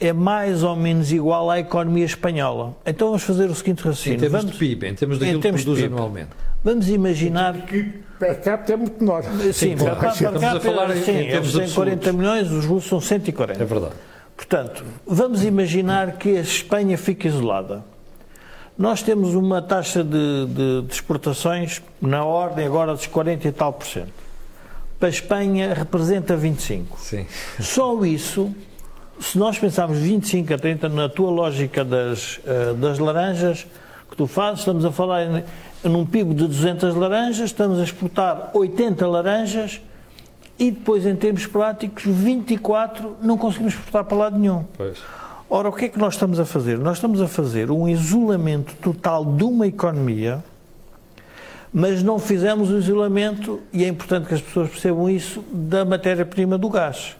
[0.00, 2.76] é mais ou menos igual à economia espanhola.
[2.84, 4.16] Então vamos fazer o seguinte raciocínio.
[4.16, 6.30] Em termos vamos, de PIB, em termos daquilo em termos que produz anualmente.
[6.64, 9.24] Vamos imaginar que per capita é muito menor.
[9.52, 13.00] Sim, per capita, estamos a falar sim, em termos de 40 milhões, os russos são
[13.00, 13.60] 140.
[13.60, 13.94] É verdade.
[14.36, 17.82] Portanto, vamos imaginar que a Espanha fique isolada.
[18.78, 23.72] Nós temos uma taxa de, de, de exportações na ordem agora dos 40 e tal
[23.72, 24.12] por cento.
[25.00, 27.00] Para a Espanha representa 25.
[27.00, 27.26] Sim.
[27.58, 28.54] Só isso,
[29.18, 33.66] se nós pensarmos 25 a 30 na tua lógica das, uh, das laranjas
[34.08, 35.44] que tu fazes, estamos a falar em,
[35.84, 39.80] num PIB de 200 laranjas, estamos a exportar 80 laranjas
[40.58, 44.64] e depois, em termos práticos, 24 não conseguimos exportar para lado nenhum.
[44.76, 44.98] Pois.
[45.50, 46.78] Ora, o que é que nós estamos a fazer?
[46.78, 50.42] Nós estamos a fazer um isolamento total de uma economia,
[51.72, 56.56] mas não fizemos o isolamento, e é importante que as pessoas percebam isso, da matéria-prima
[56.56, 57.16] do gás.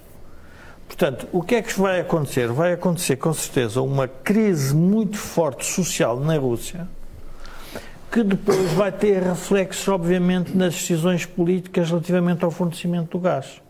[0.86, 2.48] Portanto, o que é que vai acontecer?
[2.48, 6.86] Vai acontecer, com certeza, uma crise muito forte social na Rússia,
[8.12, 13.62] que depois vai ter reflexos, obviamente, nas decisões políticas relativamente ao fornecimento do gás.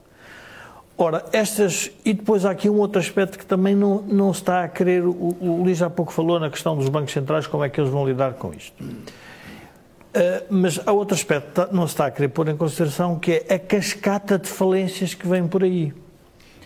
[0.99, 1.93] Ora, estas.
[2.05, 5.05] E depois há aqui um outro aspecto que também não, não se está a querer.
[5.05, 7.91] O, o Luís há pouco falou na questão dos bancos centrais, como é que eles
[7.91, 8.83] vão lidar com isto.
[8.83, 9.03] Uh,
[10.51, 13.55] mas há outro aspecto que não se está a querer pôr em consideração, que é
[13.55, 15.95] a cascata de falências que vem por aí.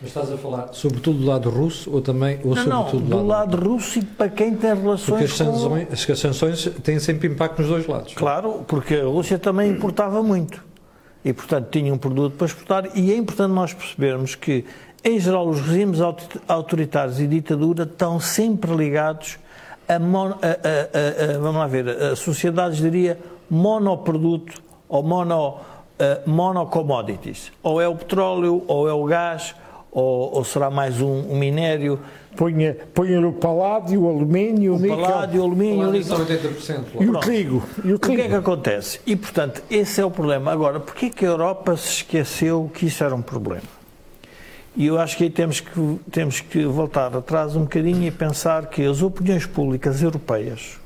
[0.00, 3.26] Mas estás a falar sobretudo do lado russo ou também ou não, sobretudo não, do
[3.26, 6.12] lado, lado russo e para quem tem relações porque as sanções, com...
[6.12, 8.14] as sanções têm sempre impacto nos dois lados.
[8.14, 10.62] Claro, porque a Rússia também importava muito
[11.26, 14.64] e, portanto, tinha um produto para exportar e é importante nós percebermos que,
[15.02, 15.98] em geral, os regimes
[16.46, 19.37] autoritários e ditadura estão sempre ligados
[19.88, 23.18] a, mon, a, a, a vamos lá ver, a sociedades, diria,
[23.50, 27.50] monoproduto ou mono, uh, monocommodities.
[27.61, 29.52] Ou é o petróleo, ou é o gás,
[29.96, 31.98] ou, ou será mais um, um minério?
[32.37, 34.98] Ponha, ponha o paládio, o alumínio, o, o níquel.
[34.98, 36.18] paládio, o alumínio, o níquel.
[36.18, 37.62] 80%, e o trigo.
[37.82, 38.14] E o, trigo.
[38.14, 39.00] o que é que acontece?
[39.06, 40.52] E, portanto, esse é o problema.
[40.52, 43.62] Agora, porquê que a Europa se esqueceu que isso era um problema?
[44.76, 48.66] E eu acho que aí temos que, temos que voltar atrás um bocadinho e pensar
[48.66, 50.78] que as opiniões públicas europeias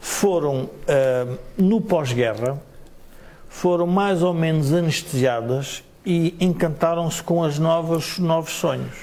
[0.00, 2.60] foram, uh, no pós-guerra,
[3.48, 8.94] foram mais ou menos anestesiadas e encantaram-se com os novos, novos sonhos.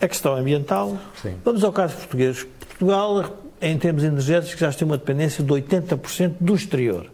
[0.00, 1.36] A questão ambiental, Sim.
[1.44, 2.46] vamos ao caso português.
[2.68, 7.06] Portugal, em termos energéticos, já tem uma dependência de 80% do exterior.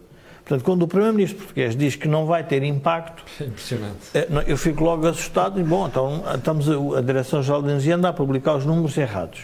[0.47, 3.97] Portanto, quando o Primeiro-Ministro português diz que não vai ter impacto, é impressionante.
[4.13, 8.07] Eh, eu fico logo assustado e, bom, então estamos a, a Direção-Geral de Energia anda
[8.07, 9.41] a publicar os números errados.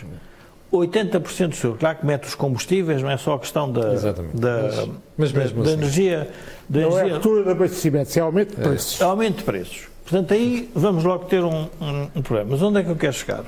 [0.74, 3.94] 80% do seu, claro que mete os combustíveis, não é só a questão da,
[4.34, 5.64] da, mas, mas da, assim.
[5.64, 6.30] da energia.
[6.68, 8.64] Da não energia, é a ruptura de abastecimento, é aumento de é.
[8.64, 9.02] preços.
[9.02, 9.88] É aumento de preços.
[10.04, 12.52] Portanto, aí vamos logo ter um, um, um, problema.
[12.52, 13.44] Mas onde é que eu quero chegar?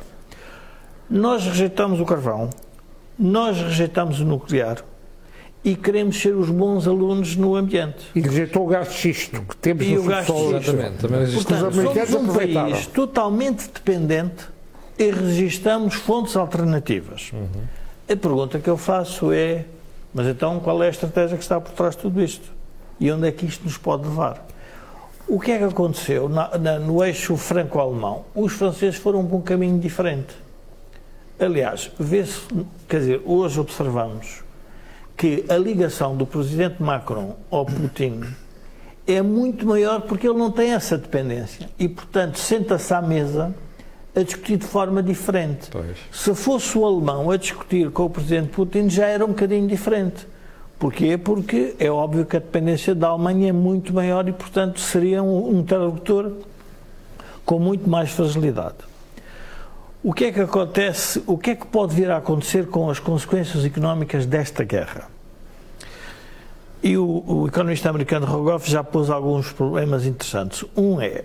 [1.10, 2.50] Nós rejeitamos o carvão,
[3.18, 4.84] nós rejeitamos o nuclear
[5.64, 8.06] e queremos ser os bons alunos no ambiente.
[8.14, 10.56] E rejeitou o gás de xisto, que temos e no o gás de xisto.
[10.58, 10.98] Exatamente.
[10.98, 14.55] Também Portanto, somos um país totalmente dependente
[14.97, 17.31] e registramos fontes alternativas.
[17.34, 17.63] Uhum.
[18.08, 19.65] A pergunta que eu faço é:
[20.13, 22.53] mas então qual é a estratégia que está por trás de tudo isto?
[22.99, 24.45] E onde é que isto nos pode levar?
[25.27, 28.25] O que é que aconteceu na, na, no eixo franco-alemão?
[28.34, 30.36] Os franceses foram por um caminho diferente.
[31.39, 32.41] Aliás, vê-se,
[32.88, 34.43] quer dizer, hoje observamos
[35.17, 38.23] que a ligação do presidente Macron ao Putin
[39.08, 43.53] é muito maior porque ele não tem essa dependência e, portanto, senta-se à mesa
[44.15, 45.69] a discutir de forma diferente.
[45.69, 45.97] Pois.
[46.12, 50.28] Se fosse o alemão a discutir com o presidente Putin, já era um bocadinho diferente.
[50.80, 51.17] Porquê?
[51.17, 55.56] Porque é óbvio que a dependência da Alemanha é muito maior e, portanto, seria um,
[55.56, 56.32] um interlocutor
[57.45, 58.75] com muito mais fragilidade.
[60.04, 62.99] O que é que acontece, o que é que pode vir a acontecer com as
[62.99, 65.10] consequências económicas desta guerra?
[66.84, 70.63] E o, o economista americano Rogoff já pôs alguns problemas interessantes.
[70.78, 71.23] Um é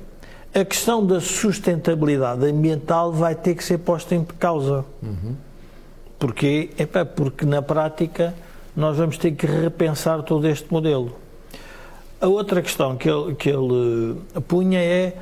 [0.55, 4.85] a questão da sustentabilidade ambiental vai ter que ser posta em causa.
[5.03, 5.37] Uhum.
[6.19, 6.71] Porquê?
[6.79, 8.35] Epá, porque na prática
[8.77, 11.17] nós vamos ter que repensar todo este modelo.
[12.21, 15.17] A outra questão que ele, que ele punha é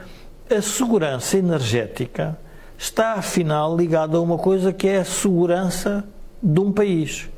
[0.51, 2.39] a segurança energética
[2.77, 6.05] está afinal ligada a uma coisa que é a segurança
[6.43, 7.29] de um país.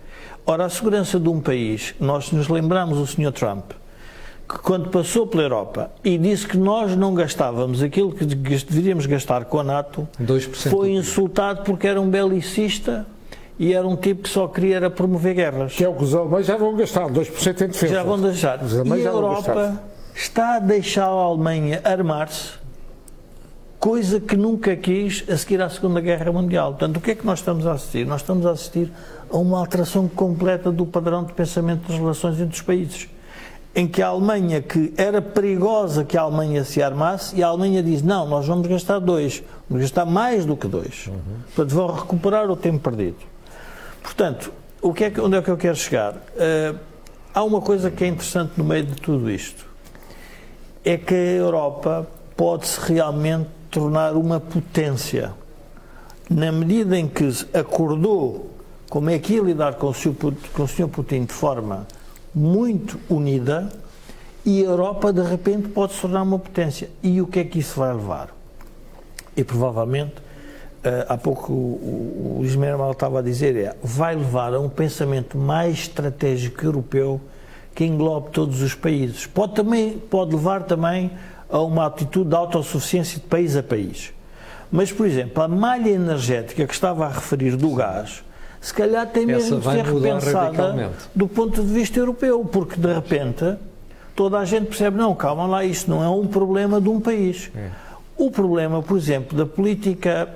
[0.46, 3.32] Ora, a segurança de um país, nós nos lembramos o Sr.
[3.32, 3.72] Trump,
[4.50, 9.44] que quando passou pela Europa e disse que nós não gastávamos aquilo que deveríamos gastar
[9.44, 10.08] com a NATO,
[10.68, 13.06] foi insultado porque era um belicista
[13.56, 15.74] e era um tipo que só queria era promover guerras.
[15.74, 17.94] Que é o que os alemães já vão gastar, 2% em defesa.
[17.94, 18.58] Já vão deixar.
[18.60, 19.80] E a Europa
[20.14, 22.58] está a deixar a Alemanha armar-se
[23.78, 26.72] coisa que nunca quis a seguir à Segunda Guerra Mundial.
[26.72, 28.06] Portanto, o que é que nós estamos a assistir?
[28.06, 28.90] Nós estamos a assistir
[29.30, 33.08] a uma alteração completa do padrão de pensamento das relações entre os países.
[33.74, 37.82] Em que a Alemanha, que era perigosa que a Alemanha se armasse, e a Alemanha
[37.82, 41.06] diz: não, nós vamos gastar dois, vamos gastar mais do que dois.
[41.06, 41.14] Uhum.
[41.54, 43.18] Portanto, vão recuperar o tempo perdido.
[44.02, 44.52] Portanto,
[44.82, 46.14] o que é que, onde é que eu quero chegar?
[46.14, 46.78] Uh,
[47.32, 49.64] há uma coisa que é interessante no meio de tudo isto:
[50.84, 55.32] é que a Europa pode-se realmente tornar uma potência.
[56.28, 58.50] Na medida em que acordou
[58.88, 60.14] como é que ia lidar com o Sr.
[60.52, 60.88] Com o Sr.
[60.88, 61.86] Putin de forma
[62.34, 63.68] muito unida
[64.44, 66.90] e a Europa de repente pode se tornar uma potência.
[67.02, 68.34] E o que é que isso vai levar?
[69.36, 74.60] E provavelmente, uh, há pouco o, o Mermal estava a dizer, é, vai levar a
[74.60, 77.20] um pensamento mais estratégico europeu
[77.74, 79.26] que englobe todos os países.
[79.26, 81.10] Pode, também, pode levar também
[81.48, 84.12] a uma atitude de autossuficiência de país a país.
[84.70, 88.22] Mas, por exemplo, a malha energética que estava a referir do gás,
[88.60, 93.56] se calhar tem mesmo de ser repensada do ponto de vista europeu, porque de repente
[94.14, 97.50] toda a gente percebe, não, calma lá, isto não é um problema de um país.
[97.56, 97.70] É.
[98.18, 100.28] O problema, por exemplo, da política.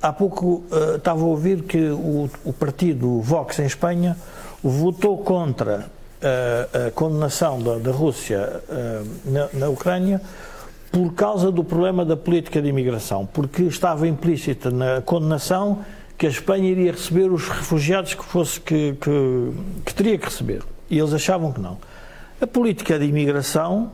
[0.00, 4.16] Há pouco uh, estava a ouvir que o, o partido Vox em Espanha
[4.62, 5.86] votou contra
[6.22, 10.20] a, a condenação da, da Rússia uh, na, na Ucrânia
[10.92, 15.80] por causa do problema da política de imigração, porque estava implícita na condenação
[16.16, 19.52] que a Espanha iria receber os refugiados que fosse que, que,
[19.84, 20.62] que teria que receber.
[20.88, 21.78] E eles achavam que não.
[22.40, 23.90] A política de imigração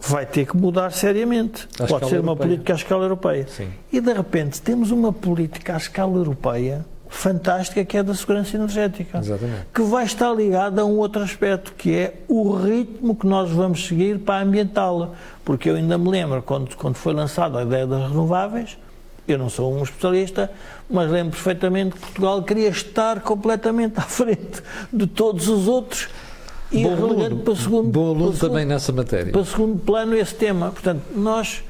[0.00, 1.68] vai ter que mudar seriamente.
[1.80, 2.48] À Pode ser uma europeia.
[2.48, 3.46] política à escala europeia.
[3.48, 3.68] Sim.
[3.92, 9.18] E de repente temos uma política à escala europeia fantástica que é da segurança energética,
[9.18, 9.66] Exatamente.
[9.72, 13.86] que vai estar ligada a um outro aspecto, que é o ritmo que nós vamos
[13.86, 15.12] seguir para ambientá-la.
[15.44, 18.76] Porque eu ainda me lembro, quando, quando foi lançada a ideia das renováveis,
[19.28, 20.50] eu não sou um especialista,
[20.88, 24.62] mas lembro perfeitamente que Portugal queria estar completamente à frente
[24.92, 26.08] de todos os outros
[26.70, 29.32] e relegando para segundo, Bom aluno também nessa matéria.
[29.32, 30.70] Para segundo plano esse tema.
[30.70, 31.62] Portanto, nós,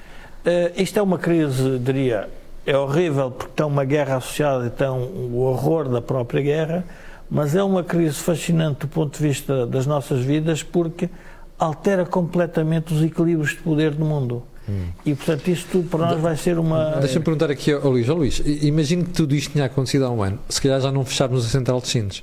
[0.45, 2.29] uh, isto é uma crise, diria,
[2.65, 6.85] é horrível porque tem uma guerra associada e tem o horror da própria guerra,
[7.31, 11.11] mas é uma crise fascinante do ponto de vista das nossas vidas porque
[11.59, 14.43] altera completamente os equilíbrios de poder do mundo.
[14.69, 14.87] Hum.
[15.05, 16.97] E, portanto, isso tudo para nós vai ser uma.
[16.97, 18.09] Deixa-me perguntar aqui ao Luís.
[18.09, 20.39] Oh, Luís, imagino que tudo isto tinha acontecido há um ano.
[20.49, 22.23] Se calhar já não fechávamos a central de Sines.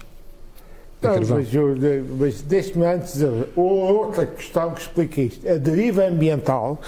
[1.02, 1.76] Não, mas, eu,
[2.18, 5.48] mas deixe-me antes dizer outra questão que explica isto.
[5.50, 6.80] A deriva ambiental,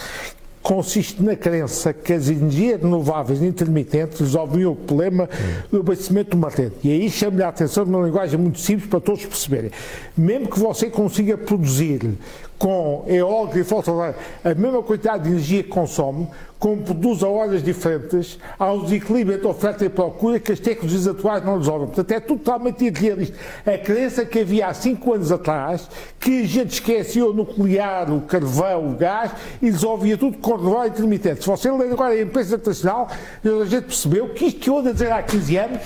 [0.65, 5.30] consiste na crença que as energias renováveis intermitentes resolviam o problema
[5.72, 6.76] do abastecimento do matente.
[6.84, 9.70] E aí chamo-lhe a atenção numa linguagem muito simples para todos perceberem.
[10.18, 12.18] Mesmo que você consiga produzir
[12.58, 17.62] com eólica e fotovoltaica a mesma quantidade de energia que consome, como produz a horas
[17.62, 21.88] diferentes, há um desequilíbrio entre oferta e procura que as tecnologias atuais não resolvem.
[21.88, 23.38] Portanto, é totalmente irrealista.
[23.65, 25.88] A crença que havia há cinco anos atrás,
[26.20, 30.88] que a gente esquecia o nuclear, o carvão, o gás, e resolvia tudo com renovável
[30.88, 31.41] intermitente.
[31.41, 33.10] Se você ler agora a imprensa internacional,
[33.44, 35.82] a gente percebeu que isto que eu ando a dizer há 15 anos,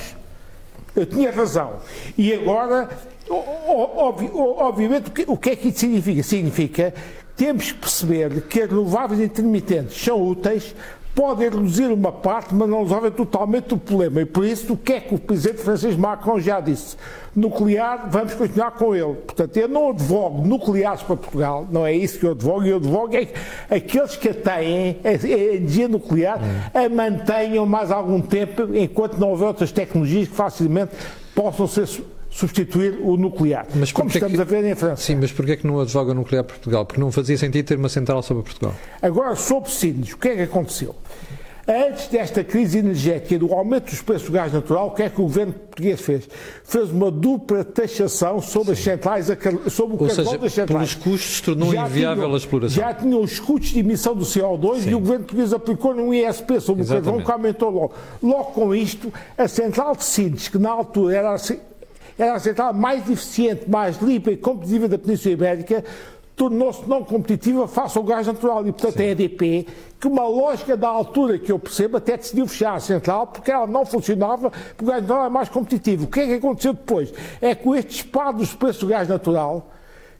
[0.95, 1.73] eu tinha razão.
[2.17, 2.89] E agora
[3.29, 6.23] obviamente, o que é que isso significa?
[6.23, 6.99] Significa que
[7.35, 10.75] temos que perceber que as renováveis intermitentes são úteis
[11.19, 14.21] podem reduzir uma parte, mas não resolvem totalmente o problema.
[14.21, 16.95] E por isso, o que é que o presidente Francisco Macron já disse?
[17.35, 19.15] Nuclear, vamos continuar com ele.
[19.15, 23.15] Portanto, eu não advogo nucleares para Portugal, não é isso que eu advogo, eu advogo
[23.17, 23.33] é que
[23.69, 26.39] aqueles que a têm, a energia nuclear,
[26.73, 30.91] a mantenham mais algum tempo, enquanto não houver outras tecnologias que facilmente
[31.35, 31.87] possam ser
[32.29, 35.01] substituir o nuclear, mas como estamos que, a ver em França.
[35.01, 36.85] Sim, mas porquê é que não advoga nuclear Portugal?
[36.85, 38.75] Porque não fazia sentido ter uma central sobre Portugal.
[39.01, 40.95] Agora, sobre Sines, o que é que aconteceu?
[41.67, 45.09] Antes desta crise energética e do aumento dos preços do gás natural, o que é
[45.09, 46.27] que o governo português fez?
[46.63, 49.27] Fez uma dupla taxação sobre as centrais,
[49.69, 50.95] sobre o Ou carvão seja, das centrais.
[50.95, 52.75] pelos custos tornou já inviável tinham, a exploração.
[52.75, 54.89] Já tinham os custos de emissão do CO2 Sim.
[54.89, 57.07] e o governo português aplicou um ISP sobre Exatamente.
[57.07, 57.93] o carvão que aumentou logo.
[58.23, 61.35] Logo com isto, a central de Sines, que na altura era
[62.19, 65.83] era a central mais eficiente, mais limpa e competitiva da Península Ibérica,
[66.35, 68.65] tornou-se não competitiva face ao gás natural.
[68.67, 69.03] E, portanto, Sim.
[69.03, 69.67] a EDP,
[69.99, 73.65] que uma lógica da altura que eu percebo, até decidiu fechar a central porque ela
[73.65, 76.05] não funcionava, porque o gás natural é mais competitivo.
[76.05, 77.13] O que é que aconteceu depois?
[77.41, 79.69] É que com este disparo dos preços do gás natural,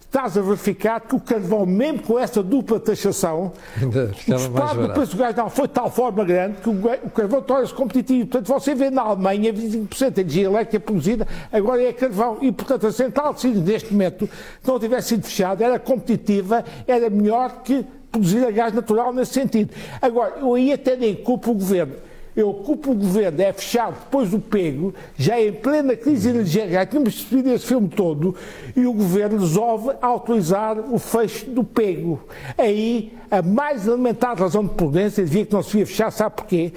[0.10, 5.16] estás a verificar que o carvão, mesmo com essa dupla taxação, o disparo do preço
[5.16, 8.28] do gás não foi de tal forma grande que o carvão torna-se competitivo.
[8.28, 12.40] Portanto, você vê na Alemanha 25% de energia elétrica produzida, agora é carvão.
[12.42, 14.28] E, portanto, a central de Sines, neste momento,
[14.62, 19.34] se não tivesse sido fechada, era competitiva, era melhor que produzir a gás natural nesse
[19.34, 19.72] sentido.
[20.02, 22.09] Agora, eu aí até nem culpo o governo
[22.42, 26.86] eu ocupo o governo, é fechado depois do pego, já em plena crise energética, já
[26.86, 28.36] tínhamos percebido esse filme todo,
[28.76, 32.20] e o governo resolve autorizar o fecho do pego.
[32.58, 36.72] Aí, a mais elementar razão de prudência dizia que não se ia fechar, sabe porquê?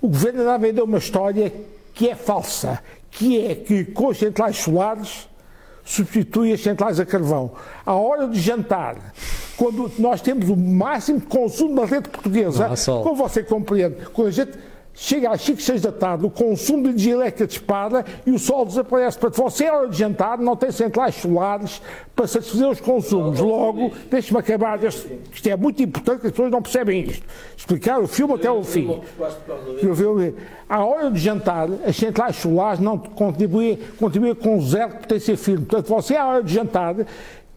[0.00, 1.52] O governo ainda vendeu uma história
[1.92, 2.78] que é falsa,
[3.10, 5.28] que é que com as centrais solares
[5.84, 7.52] substitui as centrais a carvão.
[7.84, 8.96] À hora de jantar,
[9.56, 12.70] quando nós temos o máximo de consumo na rede portuguesa,
[13.02, 14.52] como você compreende, quando a gente
[14.98, 19.16] chega às 5, 6 da tarde, o consumo de elétrica dispara e o sol desaparece.
[19.16, 21.80] Para você, à hora de jantar, não tem centrais solares
[22.16, 23.38] para satisfazer os consumos.
[23.38, 25.08] Logo, deixe-me acabar deste.
[25.32, 27.24] Isto é muito importante as pessoas não percebem isto.
[27.56, 29.00] Explicar o filme até o fim.
[30.68, 35.64] À hora de jantar, as centrais solares não contribuem, contribuem com zero potência firme.
[35.64, 36.96] Portanto, você, à hora de jantar,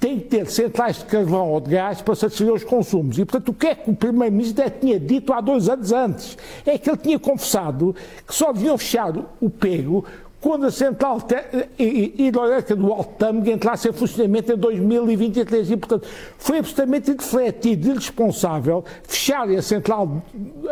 [0.01, 3.19] tem que ter centrais de carvão ou de gás para satisfazer os consumos.
[3.19, 6.35] E, portanto, o que é que o Primeiro-Ministro tinha dito há dois anos antes?
[6.65, 7.95] É que ele tinha confessado
[8.27, 10.03] que só deviam fechar o pego
[10.41, 11.19] quando a central
[11.77, 16.07] hidroelétrica do Alto Tâmega entrasse em funcionamento em 2023 e, portanto,
[16.39, 20.23] foi absolutamente irrefletido e irresponsável fechar a central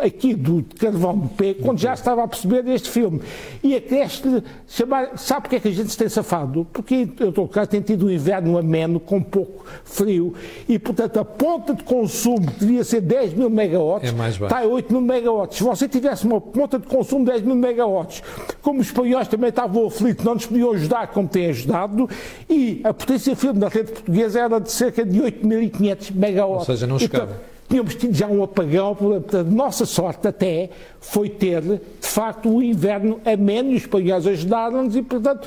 [0.02, 3.22] aqui do carvão do P quando já estava a perceber este filme.
[3.62, 6.66] E a creche chamar, sabe porque é que a gente se tem safado?
[6.72, 10.34] Porque, em todo caso, tem tido um inverno ameno com pouco frio
[10.68, 14.92] e, portanto, a ponta de consumo devia ser 10 mil megawatts, é está a 8
[14.92, 15.58] mil megawatts.
[15.58, 18.22] Se você tivesse uma ponta de consumo de 10 mil megawatts,
[18.60, 22.08] como os espanhóis também estavam aflitos, não nos podiam ajudar como têm ajudado,
[22.48, 26.68] e a potência firme da rede portuguesa era de cerca de 8.500 megawatts.
[26.68, 27.24] Ou seja, não chegava.
[27.24, 27.36] Então,
[27.68, 30.70] tínhamos tido já um apagão, portanto, nossa sorte até
[31.00, 35.46] foi ter, de facto, o inverno ameno, e os espanhóis ajudaram-nos, e, portanto,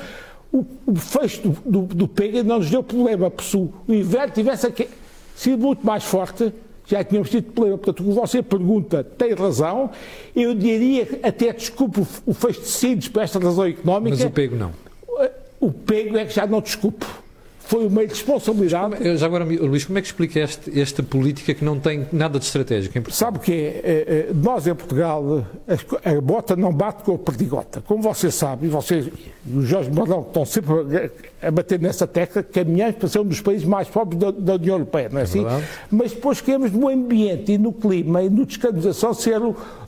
[0.52, 4.32] o, o fecho do, do, do Pega não nos deu problema, porque se o inverno
[4.32, 4.72] tivesse
[5.34, 6.52] sido muito mais forte,
[6.86, 7.78] já tínhamos tido problema.
[7.78, 9.90] Portanto, o que você pergunta tem razão.
[10.34, 14.16] Eu diria até desculpe o fecho de Cides por esta razão económica.
[14.16, 14.72] Mas o pego não.
[15.60, 17.06] O pego é que já não desculpe
[17.66, 18.96] foi uma irresponsabilidade.
[18.96, 22.38] Como, já agora, Luís, como é que explica este, esta política que não tem nada
[22.38, 23.12] de estratégico?
[23.12, 24.28] Sabe o que é?
[24.34, 25.46] Nós em Portugal,
[26.04, 27.82] a bota não bate com a perdigota.
[27.86, 29.06] Como você sabe, e vocês,
[29.46, 31.10] e o Jorge que estão sempre
[31.42, 34.76] a bater nessa tecla, caminhamos para ser um dos países mais pobres da, da União
[34.76, 35.42] Europeia, não é, é assim?
[35.42, 35.64] Verdade.
[35.90, 39.40] Mas depois queremos no ambiente e no clima e no descarbonização ser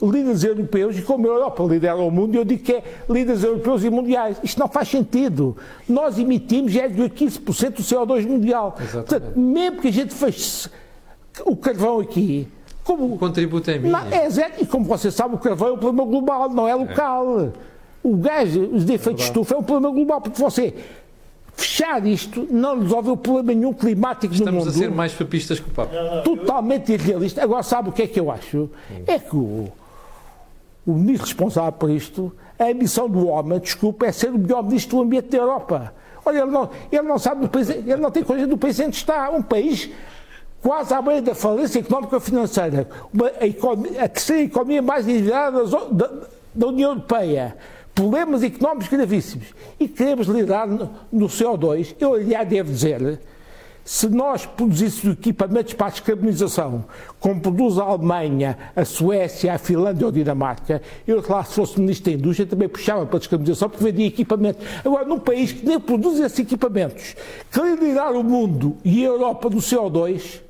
[0.03, 3.85] líderes europeus, e como a Europa lidera o mundo, eu digo que é líderes europeus
[3.85, 4.37] e mundiais.
[4.43, 5.57] Isto não faz sentido.
[5.89, 8.77] Nós emitimos é de 15% do CO2 mundial.
[8.81, 9.09] Exatamente.
[9.09, 10.69] Portanto, mesmo que a gente feche
[11.45, 12.49] o carvão aqui,
[12.85, 13.97] como, o contributo é mínimo.
[14.11, 14.55] É zero.
[14.61, 17.41] E como você sabe, o carvão é um problema global, não é local.
[17.41, 17.51] É.
[18.03, 20.73] O gás, os defeitos é de estufa é um problema global, porque você
[21.57, 24.69] fechar isto não resolve o problema nenhum climático Estamos no mundo.
[24.69, 26.23] Estamos a ser mais papistas que o Papa.
[26.23, 27.43] Totalmente irrealista.
[27.43, 28.71] Agora, sabe o que é que eu acho?
[29.07, 29.73] É que o,
[30.87, 34.99] o ministro responsável por isto, a missão do homem, desculpa, é ser o melhor ministro
[34.99, 35.93] do ambiente da Europa.
[36.27, 38.97] Olha, ele não, ele não sabe do país, ele não tem coisa do país onde
[38.97, 39.31] está.
[39.31, 39.89] Um país
[40.61, 42.89] quase à beira da falência económica financeira.
[43.15, 46.11] Uma, a, economia, a, terceira economia mais endividada da,
[46.53, 47.57] da, União Europeia.
[47.95, 49.47] Problemas económicos gravíssimos.
[49.79, 51.95] E queremos lidar no, no CO2.
[52.01, 53.21] Eu, aliás, devo dizer
[53.87, 56.87] Se nós produzíssemos equipamentos para a descarbonização,
[57.21, 61.79] como produz a Alemanha, a Suécia, a Finlândia ou a Dinamarca, eu lá se fosse
[61.79, 64.67] Ministro da Indústria também puxava para a descarbonização porque vendia equipamentos.
[64.85, 67.15] Agora, num país que nem produz esses equipamentos,
[67.49, 70.41] querer liderar o mundo e a Europa no CO2,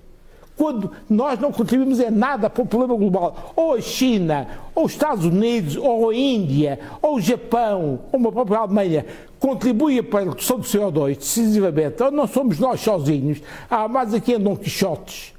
[0.56, 4.92] quando nós não contribuímos em nada para o problema global, ou a China, ou os
[4.92, 9.04] Estados Unidos, ou a Índia, ou o Japão, ou a própria Alemanha,
[9.38, 14.38] contribuem para a redução do CO2 decisivamente, ou não somos nós sozinhos, há mais aqui
[14.38, 15.34] Dom Quixotes.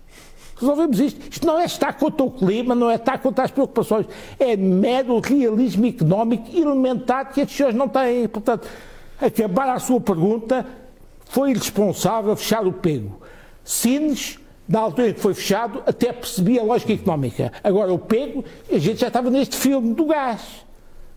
[0.59, 1.19] Resolvemos isto.
[1.31, 4.07] Isto não é estar contra o clima, não é estar contra as preocupações,
[4.39, 8.27] é mero realismo económico elementar que as pessoas não têm.
[8.27, 8.67] Portanto,
[9.19, 10.65] acabar a sua pergunta,
[11.25, 13.21] foi irresponsável fechar o pego.
[13.63, 17.51] Sines na altura em que foi fechado, até percebi a lógica económica.
[17.63, 20.65] Agora, o pego, a gente já estava neste filme do gás.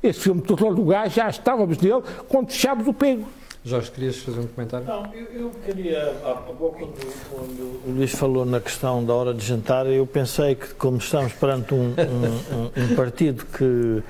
[0.02, 3.26] Este filme de terror do gás, já estávamos nele quando fechámos o pego.
[3.62, 4.86] Jorge, querias fazer um comentário?
[4.86, 9.34] Não, eu, eu queria, há pouco, quando, quando, o Luís falou na questão da hora
[9.34, 14.02] de jantar, eu pensei que, como estamos perante um, um, um partido que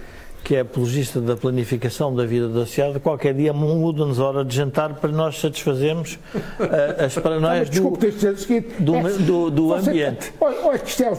[0.44, 4.54] que é apologista da planificação da vida da sociedade, qualquer dia muda-nos a hora de
[4.54, 10.32] jantar para nós satisfazermos uh, as paranoias do, do, é, do, do ambiente.
[10.40, 11.10] Olha, olha que isto é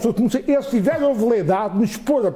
[0.46, 2.32] eles tiveram a validade de nos pôr a,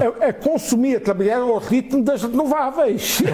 [0.00, 3.22] a, a, consumir, a trabalhar ao ritmo das renováveis.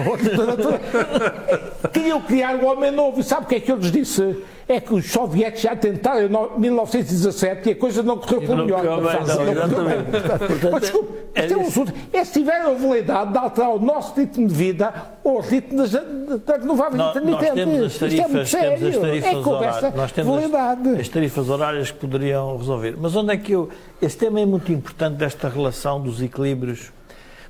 [1.91, 4.37] Queriam criar um homem novo e sabe o que é que eu lhes disse?
[4.71, 6.21] É que os soviéticos já tentaram
[6.55, 8.83] em 1917 e a coisa não correu pelo melhor.
[8.83, 11.93] Não, não, não, Mas desculpe, é isto é um assunto.
[12.13, 14.93] É se tiver a validade de alterar o nosso ritmo de vida
[15.23, 18.01] ou o ritmo das, das renováveis intermitentes.
[18.01, 18.79] Isto é muito sério.
[18.79, 19.95] Temos as tarifas é horárias.
[19.95, 20.89] Nós temos validade.
[20.89, 22.95] As, as tarifas horárias que poderiam resolver.
[22.99, 23.69] Mas onde é que eu.
[24.01, 26.91] Esse tema é muito importante desta relação dos equilíbrios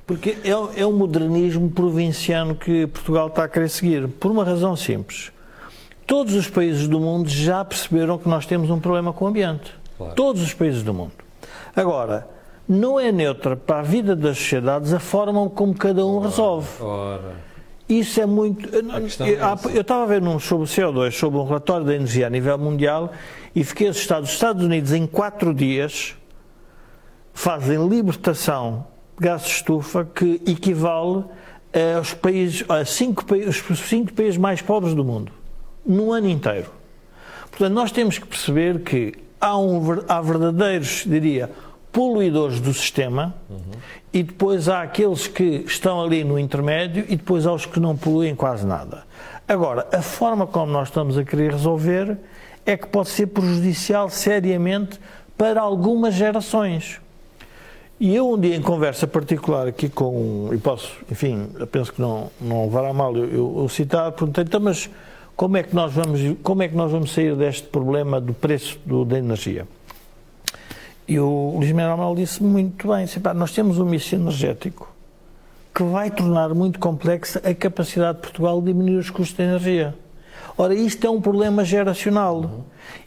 [0.06, 4.76] porque é, é um modernismo provinciano que Portugal está a querer seguir, por uma razão
[4.76, 5.31] simples.
[6.12, 9.72] Todos os países do mundo já perceberam que nós temos um problema com o ambiente.
[9.96, 10.14] Claro.
[10.14, 11.12] Todos os países do mundo.
[11.74, 12.28] Agora,
[12.68, 16.68] não é neutra para a vida das sociedades a forma como cada um ora, resolve.
[16.82, 17.34] Ora.
[17.88, 18.68] Isso é muito.
[18.68, 22.26] Eu, é eu, estava a ver num, sobre o CO2, sobre um relatório da energia
[22.26, 23.10] a nível mundial,
[23.56, 24.24] e fiquei assustado.
[24.24, 26.14] Os Estados Unidos, em quatro dias,
[27.32, 28.86] fazem libertação
[29.18, 31.24] de gás de estufa que equivale
[31.96, 35.40] aos países, a cinco, os cinco países mais pobres do mundo
[35.84, 36.70] no ano inteiro.
[37.50, 41.50] Portanto, nós temos que perceber que há, um, há verdadeiros, diria,
[41.92, 43.60] poluidores do sistema uhum.
[44.12, 47.96] e depois há aqueles que estão ali no intermédio e depois há os que não
[47.96, 49.04] poluem quase nada.
[49.46, 52.16] Agora, a forma como nós estamos a querer resolver
[52.64, 54.98] é que pode ser prejudicial seriamente
[55.36, 57.00] para algumas gerações.
[58.00, 62.30] E eu um dia em conversa particular aqui com, e posso, enfim, penso que não,
[62.40, 64.88] não levará mal eu, eu, eu citar, perguntei, então, mas
[65.42, 68.78] como é que nós vamos, como é que nós vamos sair deste problema do preço
[68.86, 69.66] do, da energia?
[71.08, 74.88] E o Luís Manuel disse muito bem, nós temos um mix energético
[75.74, 79.96] que vai tornar muito complexa a capacidade de Portugal de diminuir os custos de energia.
[80.56, 82.36] Ora, isto é um problema geracional.
[82.36, 82.60] Uhum.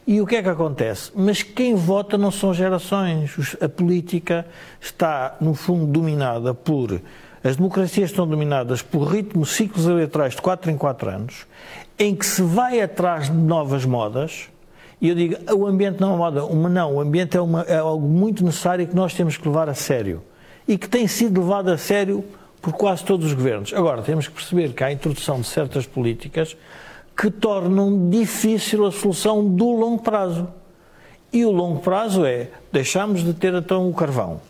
[0.06, 1.14] E o que é que acontece?
[1.16, 3.56] Mas quem vota não são gerações.
[3.62, 4.46] A política
[4.82, 7.00] está, no fundo, dominada por.
[7.42, 11.46] As democracias estão dominadas por ritmos, ciclos eleitorais de 4 em 4 anos
[11.98, 14.50] em que se vai atrás de novas modas,
[15.02, 17.62] e eu digo, o ambiente não é uma moda, uma não, o ambiente é, uma,
[17.64, 20.22] é algo muito necessário que nós temos que levar a sério.
[20.68, 22.24] E que tem sido levado a sério
[22.62, 23.74] por quase todos os governos.
[23.74, 26.58] Agora, temos que perceber que há a introdução de certas políticas
[27.16, 30.48] que tornam difícil a solução do longo prazo.
[31.32, 34.42] E o longo prazo é, deixamos de ter então o carvão,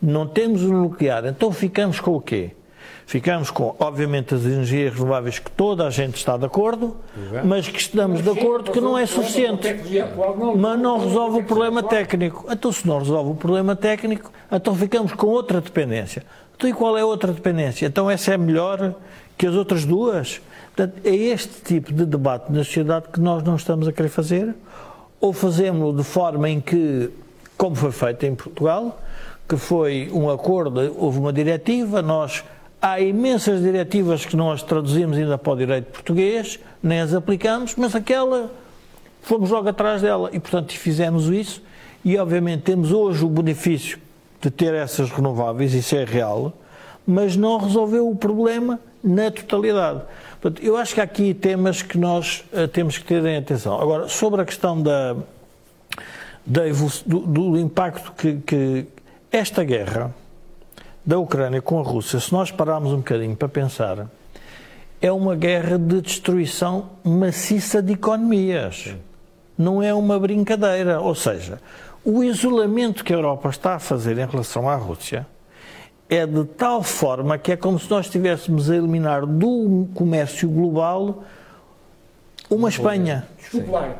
[0.00, 2.50] não temos o nuclear, então ficamos com o quê?
[3.12, 6.96] Ficamos com, obviamente, as energias renováveis que toda a gente está de acordo,
[7.44, 9.68] mas que estamos de acordo que não é suficiente.
[10.56, 12.46] Mas não resolve o problema técnico.
[12.50, 16.24] Então, se não resolve o problema técnico, então ficamos com outra dependência.
[16.56, 17.84] Então, e qual é a outra dependência?
[17.84, 18.94] Então, essa é melhor
[19.36, 20.40] que as outras duas?
[20.74, 24.54] Portanto, é este tipo de debate na sociedade que nós não estamos a querer fazer,
[25.20, 27.10] ou fazemos-lo de forma em que,
[27.58, 28.98] como foi feito em Portugal,
[29.46, 32.42] que foi um acordo, houve uma diretiva, nós
[32.84, 37.94] Há imensas diretivas que nós traduzimos ainda para o direito português, nem as aplicamos, mas
[37.94, 38.50] aquela
[39.22, 41.62] fomos logo atrás dela e, portanto, fizemos isso.
[42.04, 44.00] E, obviamente, temos hoje o benefício
[44.40, 46.52] de ter essas renováveis, isso é real,
[47.06, 50.02] mas não resolveu o problema na totalidade.
[50.40, 53.80] Portanto, eu acho que há aqui temas que nós uh, temos que ter em atenção.
[53.80, 55.14] Agora, sobre a questão da,
[56.44, 56.62] da
[57.06, 58.86] do, do, impacto que, que
[59.30, 60.12] esta guerra
[61.04, 64.08] da Ucrânia com a Rússia, se nós pararmos um bocadinho para pensar,
[65.00, 68.84] é uma guerra de destruição maciça de economias.
[68.84, 68.98] Sim.
[69.58, 71.00] não é uma brincadeira.
[71.00, 71.60] Ou seja,
[72.04, 75.26] o isolamento que a Europa está a fazer em relação à Rússia
[76.08, 81.24] é de tal forma que é como se nós estivéssemos a eliminar do comércio global
[82.50, 83.26] uma Espanha.
[83.38, 83.96] Desculpe lá.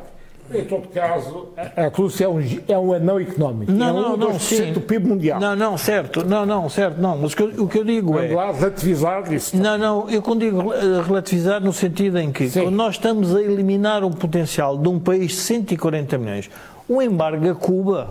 [0.51, 3.71] Em todo caso, a Rússia é um, é um anão económico.
[3.71, 4.73] Não, é um não, não, sim.
[4.73, 5.39] do PIB mundial.
[5.39, 6.23] Não, não, certo.
[6.25, 7.17] Não, não, certo, não.
[7.17, 8.35] Mas o que eu, o que eu digo Vamos é...
[8.35, 9.55] lá relativizar isso.
[9.57, 10.69] Não, não, eu quando digo
[11.07, 15.31] relativizar no sentido em que quando nós estamos a eliminar um potencial de um país
[15.31, 16.49] de 140 milhões,
[16.87, 18.09] o embargo a Cuba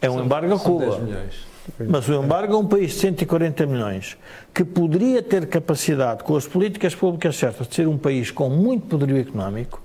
[0.00, 1.00] é um embargo a Cuba.
[1.88, 4.18] Mas o embargo a um país de 140 milhões,
[4.52, 8.86] que poderia ter capacidade, com as políticas públicas certas, de ser um país com muito
[8.86, 9.80] poderio económico,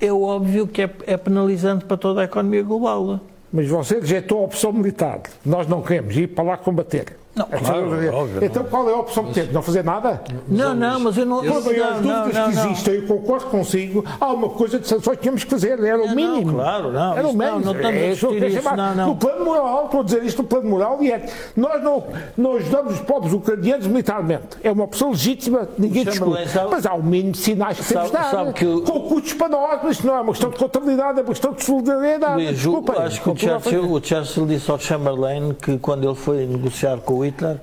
[0.00, 3.20] é óbvio que é, é penalizante para toda a economia global.
[3.52, 5.22] Mas você rejeitou a opção militar.
[5.44, 7.16] Nós não queremos ir para lá combater.
[7.38, 8.70] Não, claro, óbvio, então não.
[8.70, 9.52] qual é a opção que temos?
[9.52, 10.22] Não fazer nada?
[10.48, 11.38] Não, não, mas eu não...
[11.38, 11.64] Quando não, as
[12.00, 15.50] dúvidas não, que existem, eu concordo consigo, há uma coisa de sanções que tínhamos que
[15.50, 16.54] fazer, era o mínimo.
[16.54, 17.16] claro, não.
[17.16, 17.60] Era o mínimo.
[17.60, 18.28] Não, a é, isso,
[18.76, 19.06] não, não.
[19.08, 21.26] No plano moral, estou a dizer isto no plano moral, e é
[21.56, 22.04] nós não,
[22.36, 24.58] não ajudamos os pobres ucranianos militarmente.
[24.62, 26.42] É uma opção legítima, ninguém discute.
[26.70, 29.80] Mas há o mínimo de sinais que temos de dar, que com custos para nós,
[29.82, 32.34] mas não é uma questão de contabilidade, é uma questão de solidariedade.
[32.34, 36.46] Luís, Desculpa, acho que o Churchill, o Churchill disse ao Chamberlain que quando ele foi
[36.46, 37.58] negociar com o Hitler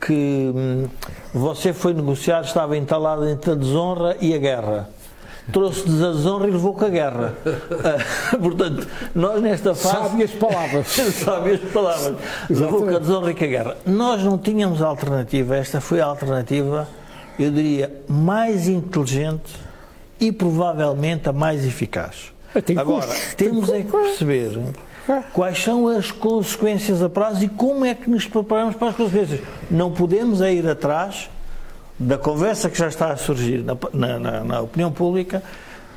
[0.00, 0.86] que hum,
[1.34, 4.88] você foi negociar, estava entalado entre a desonra e a guerra.
[5.52, 7.34] Trouxe-nos a desonra e levou com a guerra.
[7.44, 9.94] Uh, portanto, nós nesta fase.
[9.96, 10.86] Sabe as palavras.
[11.24, 12.16] Sabe as palavras.
[12.50, 13.76] Levou com a desonra e com a guerra.
[13.86, 15.56] Nós não tínhamos alternativa.
[15.56, 16.86] Esta foi a alternativa,
[17.38, 19.54] eu diria, mais inteligente
[20.20, 22.32] e provavelmente a mais eficaz.
[22.76, 24.58] Agora, temos é que perceber
[25.32, 29.40] Quais são as consequências a prazo e como é que nos preparamos para as consequências?
[29.70, 31.30] Não podemos é ir atrás
[31.98, 35.42] da conversa que já está a surgir na, na, na opinião pública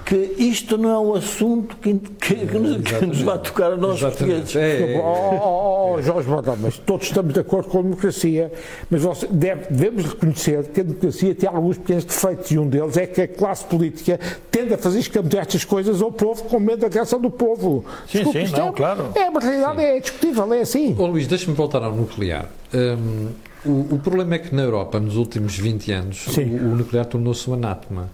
[0.05, 3.77] que isto não é um assunto que, que, que, nos, que nos, vai tocar a
[3.77, 4.55] nós portugueses.
[4.55, 4.99] É, é, é.
[4.99, 8.51] Oh, oh, oh, Jorge Magal, mas todos estamos de acordo com a democracia,
[8.89, 12.97] mas você, deve, devemos reconhecer que a democracia tem alguns pequenos defeitos e um deles
[12.97, 16.81] é que a classe política tende a fazer escamotear estas coisas ao povo com medo
[16.81, 17.85] da reação do povo.
[18.07, 19.07] Sim, Desculpe, sim, não, é, claro.
[19.15, 19.85] É, mas a realidade sim.
[19.85, 20.95] é discutível, é assim.
[20.97, 22.49] Ô Luís, deixa-me voltar ao nuclear.
[22.73, 23.27] Um,
[23.63, 27.49] o, o, problema é que na Europa, nos últimos 20 anos, o, o nuclear tornou-se
[27.49, 28.09] um anátema.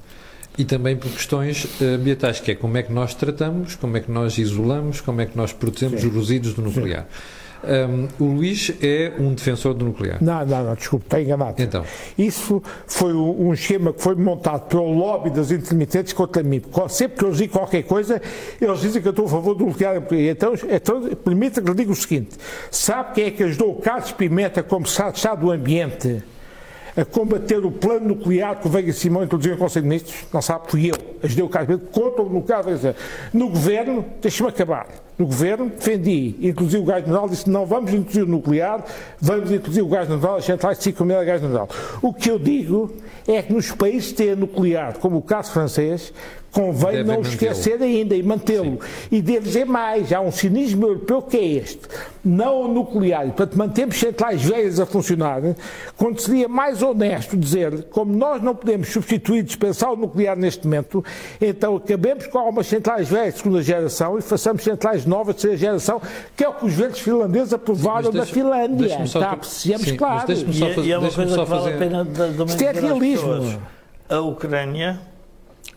[0.58, 4.00] E também por questões eh, ambientais, que é como é que nós tratamos, como é
[4.00, 6.08] que nós isolamos, como é que nós protegemos Sim.
[6.08, 7.08] os resíduos do nuclear.
[7.64, 10.18] Um, o Luís é um defensor do nuclear.
[10.22, 11.62] Não, não, não, desculpe, está enganado.
[11.62, 11.84] Então.
[12.18, 16.62] Isso foi um, esquema que foi montado pelo lobby das intermitentes contra mim.
[16.90, 18.22] Sempre que eu digo qualquer coisa,
[18.62, 20.02] eles dizem que eu estou a favor do nuclear.
[20.12, 22.38] Então, então permita que lhe diga o seguinte:
[22.70, 26.24] sabe quem é que ajudou o Carlos Pimenta como Estado do Ambiente?
[26.98, 30.42] A combater o plano nuclear que o Veiga Simão introduziu no Conselho de Ministros, não
[30.42, 32.66] sabe, fui eu, ajudei o Carlos contra o nuclear.
[33.32, 34.88] No governo, deixa-me acabar,
[35.18, 38.84] no governo defendi, introduzi o gás natural, disse não vamos introduzir o nuclear,
[39.22, 41.70] vamos introduzir o gás natural, as centrais de ciclo de gás natural.
[42.02, 42.92] O que eu digo
[43.28, 46.12] é que nos países que têm nuclear, como o caso francês,
[46.58, 48.80] convém Deve não esquecer ainda e mantê-lo.
[49.12, 51.82] E devo dizer mais, há um cinismo europeu que é este,
[52.26, 53.26] não o nuclear.
[53.28, 55.40] Portanto, mantemos centrais velhas a funcionar,
[55.96, 61.06] quando seria mais honesto dizer, como nós não podemos substituir, dispensar o nuclear neste momento,
[61.40, 65.58] então acabemos com algumas centrais velhas de segunda geração e façamos centrais novas de terceira
[65.58, 66.02] geração,
[66.36, 69.04] que é o que os velhos finlandeses aprovaram na Finlândia.
[69.04, 70.42] Está, sejamos claros.
[70.42, 73.62] E, e é uma coisa que vale a pena de, de Isto é realismo.
[74.10, 75.00] A Ucrânia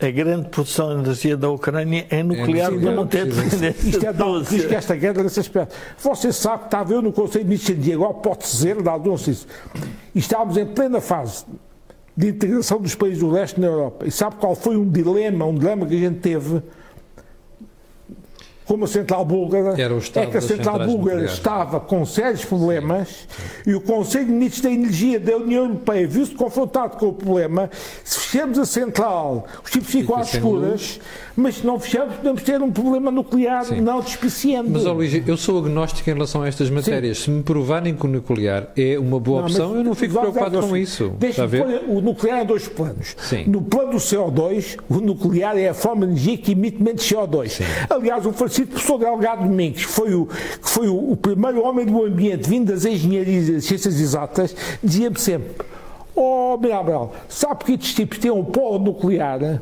[0.00, 4.06] a grande produção de energia da Ucrânia é nuclear, é para não ter dependência Isto
[4.06, 4.12] é
[4.48, 5.74] diz que esta guerra nesse aspecto.
[5.98, 9.46] Você sabe que estava eu no Conselho de Ministros de agora pode dizer, dado-se isso.
[10.14, 11.44] E estávamos em plena fase
[12.16, 14.06] de integração dos países do leste na Europa.
[14.06, 16.62] E sabe qual foi um dilema, um dilema que a gente teve
[18.70, 19.74] como a central búlgara,
[20.14, 23.70] é que a central búlgara estava com sérios problemas sim, sim.
[23.72, 27.68] e o Conselho de Ministros da Energia da União Europeia viu-se confrontado com o problema.
[28.04, 31.00] Se fechamos a central, os tipos ficam às escuras,
[31.34, 33.80] mas se não fechamos, podemos ter um problema nuclear sim.
[33.80, 34.70] não despiciente.
[34.70, 37.18] Mas, oh, Luís, eu sou agnóstico em relação a estas matérias.
[37.18, 40.60] Se me provarem que o nuclear é uma boa não, opção, eu não fico preocupado
[40.60, 41.12] com isso.
[41.18, 43.16] Deixa-me pôr o nuclear em dois planos.
[43.48, 47.60] No plano do CO2, o nuclear é a forma de energia que emite menos CO2.
[47.90, 52.04] Aliás, o falecido professor Delgado que foi, o, que foi o, o primeiro homem do
[52.04, 55.52] ambiente vindo das engenharias e das ciências exatas, dizia-me sempre:
[56.14, 59.60] Oh, Mirabel, sabe que estes tipos têm um pó nuclear?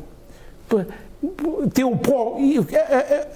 [1.73, 2.37] Tem um pó.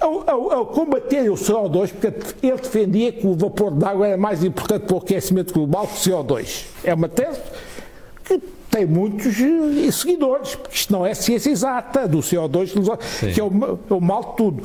[0.00, 4.86] Ao combater o CO2, porque ele defendia que o vapor de água era mais importante
[4.86, 6.64] para o aquecimento global que o CO2.
[6.82, 7.40] É uma tese
[8.24, 8.40] que
[8.70, 12.68] tem muitos eh, seguidores, porque isto não é ciência exata do CO2,
[13.00, 13.32] Sim.
[13.32, 14.62] que é o, é o mal de tudo.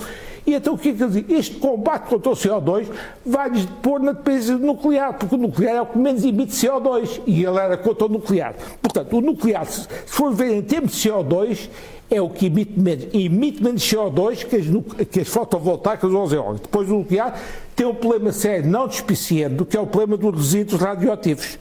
[0.49, 1.31] E então o que é que eu digo?
[1.31, 2.87] Este combate contra o CO2
[3.23, 7.21] vai-nos pôr na dependência do nuclear, porque o nuclear é o que menos emite CO2
[7.27, 8.55] e ele era contra o nuclear.
[8.81, 11.69] Portanto, o nuclear, se for ver em termos de CO2,
[12.09, 13.05] é o que emite menos.
[13.13, 16.61] Emite menos CO2 que as, que as fotovoltaicas ou os eólicos.
[16.61, 17.39] Depois o nuclear
[17.75, 21.59] tem um problema sério, não despiciente, que é o problema dos resíduos radioativos.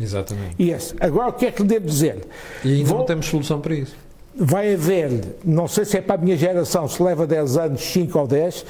[0.00, 0.54] Exatamente.
[0.58, 0.94] Esse.
[0.98, 2.26] Agora o que é que lhe devo dizer?
[2.64, 2.98] E ainda Vou...
[3.00, 4.03] não temos solução para isso
[4.36, 8.18] vai haver, não sei se é para a minha geração, se leva 10 anos, 5
[8.18, 8.66] ou 10,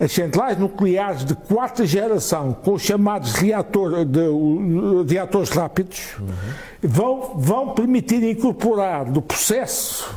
[0.00, 4.20] as centrais nucleares de quarta geração, com os chamados reator, de,
[5.12, 6.26] reatores rápidos, uhum.
[6.82, 10.08] vão, vão permitir incorporar no processo,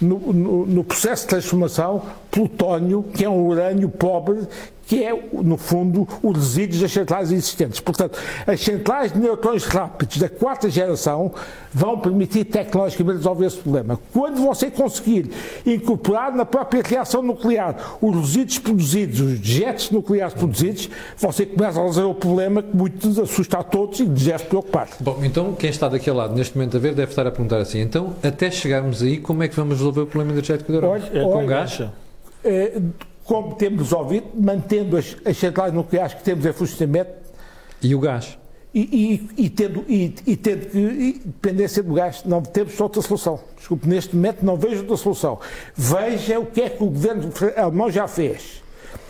[0.00, 4.46] no, no, no, processo de transformação, plutónio, que é um urânio pobre,
[4.86, 7.80] que é, no fundo, os resíduos das centrais existentes.
[7.80, 11.32] Portanto, as centrais de neutrões rápidos da quarta geração
[11.72, 14.00] vão permitir tecnologicamente resolver esse problema.
[14.12, 15.30] Quando você conseguir
[15.66, 21.84] incorporar na própria reação nuclear os resíduos produzidos, os jets nucleares produzidos, você começa a
[21.84, 24.88] resolver o problema que muito assusta a todos e deve preocupar.
[25.00, 27.80] Bom, então quem está daquele lado neste momento a ver deve estar a perguntar assim,
[27.80, 31.10] então até chegarmos aí, como é que vamos resolver o problema energético da Europa?
[31.12, 31.82] É com gás?
[32.44, 32.80] É,
[33.26, 37.10] como temos resolvido, mantendo as, as centrais nucleares que temos em funcionamento.
[37.82, 38.38] E o gás?
[38.72, 43.00] E, e, e tendo, e, e tendo que, e dependência do gás, não temos outra
[43.02, 43.40] solução.
[43.56, 45.40] Desculpe, neste momento não vejo outra solução.
[45.74, 48.62] Veja o que é que o governo alemão já fez.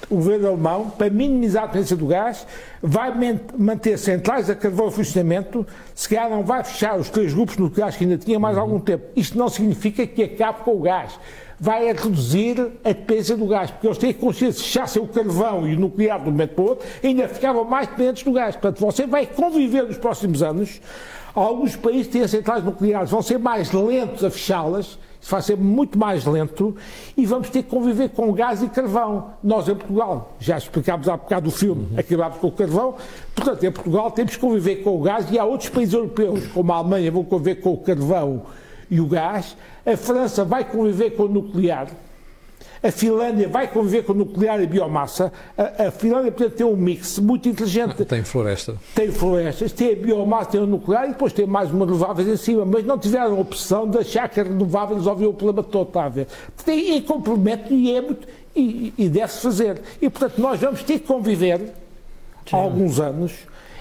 [0.09, 2.47] O governo alemão, para minimizar a dependência do gás,
[2.81, 3.12] vai
[3.59, 7.97] manter centrais a carvão em funcionamento, se calhar não vai fechar os três grupos nucleares
[7.97, 8.62] que ainda tinha mais uhum.
[8.62, 9.05] algum tempo.
[9.17, 11.19] Isto não significa que acabe com o gás
[11.59, 15.75] vai reduzir a dependência do gás, porque eles têm consciência, se fechassem o carvão e
[15.75, 18.55] o nuclear de um momento para o outro, ainda ficavam mais dependentes do gás.
[18.57, 20.81] Portanto, você vai conviver nos próximos anos.
[21.35, 25.99] Alguns países têm centrais nucleares, vão ser mais lentos a fechá-las, isso vai ser muito
[25.99, 26.77] mais lento
[27.17, 29.33] e vamos ter que conviver com gás e carvão.
[29.43, 31.99] Nós em Portugal, já explicámos há bocado do filme, uhum.
[31.99, 32.95] acabámos com o carvão,
[33.35, 36.73] portanto em Portugal temos que conviver com o gás e há outros países europeus, como
[36.73, 38.45] a Alemanha, vão conviver com o carvão
[38.91, 41.89] e o gás, a França vai conviver com o nuclear,
[42.82, 45.32] a Finlândia vai conviver com o nuclear e biomassa.
[45.57, 48.05] A, a Finlândia, portanto, tem um mix muito inteligente.
[48.05, 48.76] Tem floresta.
[48.95, 52.37] Tem florestas, tem a biomassa, tem o nuclear e depois tem mais uma renováveis em
[52.37, 55.89] cima, mas não tiveram a opção de achar que a renovável resolveu o problema todo,
[55.89, 56.26] está a ver?
[56.64, 59.80] Tem, é complemento e é muito, e, e deve-se fazer.
[60.01, 61.72] E, portanto, nós vamos ter que conviver
[62.53, 63.32] há alguns anos.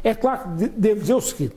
[0.04, 1.56] É claro que devo dizer o seguinte,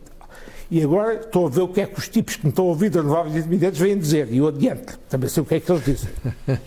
[0.71, 2.69] e agora estou a ver o que é que os tipos que me estão a
[2.69, 5.73] ouvir de renováveis intermitentes vêm dizer, e eu adianto, também sei o que é que
[5.73, 6.11] eles dizem.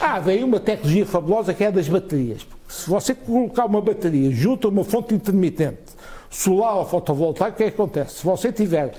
[0.00, 2.46] ah, vem uma tecnologia fabulosa que é a das baterias.
[2.68, 5.95] Se você colocar uma bateria junto a uma fonte intermitente
[6.30, 8.18] solar ou fotovoltaico, o que é que acontece?
[8.18, 8.92] Se você tiver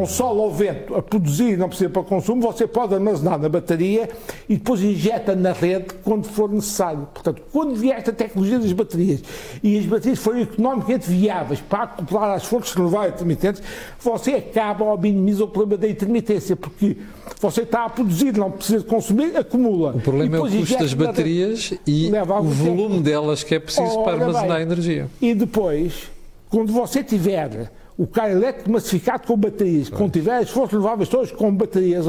[0.00, 3.48] um sol ou vento a produzir e não precisa para consumo, você pode armazenar na
[3.48, 4.08] bateria
[4.48, 7.08] e depois injeta na rede quando for necessário.
[7.12, 9.22] Portanto, quando vier esta tecnologia das baterias
[9.62, 13.62] e as baterias forem economicamente viáveis para acoplar às fontes renováveis intermitentes,
[14.00, 16.96] você acaba ou minimiza o problema da intermitência, porque
[17.40, 19.92] você está a produzir, não precisa consumir, acumula.
[19.92, 23.00] O problema é o custo das baterias e o volume tempo.
[23.02, 24.62] delas que é preciso Ora, para armazenar bem.
[24.62, 25.08] energia.
[25.20, 26.10] E depois
[26.50, 29.96] quando você tiver o carro elétrico massificado com baterias, é.
[29.96, 32.04] quando tiver as forças renováveis todas com baterias,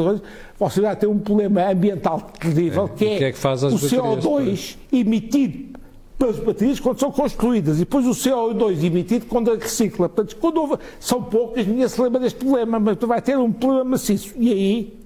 [0.57, 2.97] você vai ter um problema ambiental terrível, é.
[2.97, 5.79] que, é, que, é que o CO2 emitido
[6.17, 10.07] pelas baterias quando são construídas e depois o CO2 emitido quando recicla.
[10.07, 13.83] Portanto, quando houve, são poucas, ninguém se lembra deste problema, mas vai ter um problema
[13.83, 14.33] maciço.
[14.37, 14.99] E aí,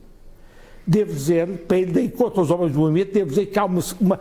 [0.85, 3.81] devo dizer, para ir de encontro aos homens do movimento, devo dizer que há uma,
[3.99, 4.19] uma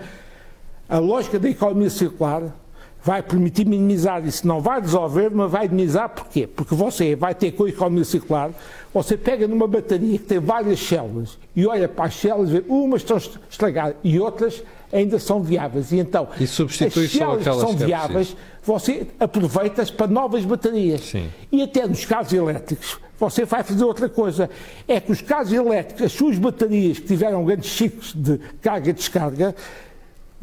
[0.89, 2.64] a lógica da economia circular
[3.05, 4.47] vai permitir minimizar isso.
[4.49, 6.47] Não vai resolver, mas vai minimizar porquê?
[6.47, 8.51] Porque você vai ter com a economia circular,
[8.93, 13.03] você pega numa bateria que tem várias células e olha para as células, vê umas
[13.03, 13.19] estão
[13.51, 15.93] estragadas e outras ainda são viáveis.
[15.93, 21.03] E então, e as células que são que é viáveis, você aproveita-as para novas baterias.
[21.03, 21.29] Sim.
[21.53, 24.49] E até nos carros elétricos, você vai fazer outra coisa.
[24.89, 28.93] É que os carros elétricos, as suas baterias que tiveram grandes ciclos de carga e
[28.93, 29.55] descarga,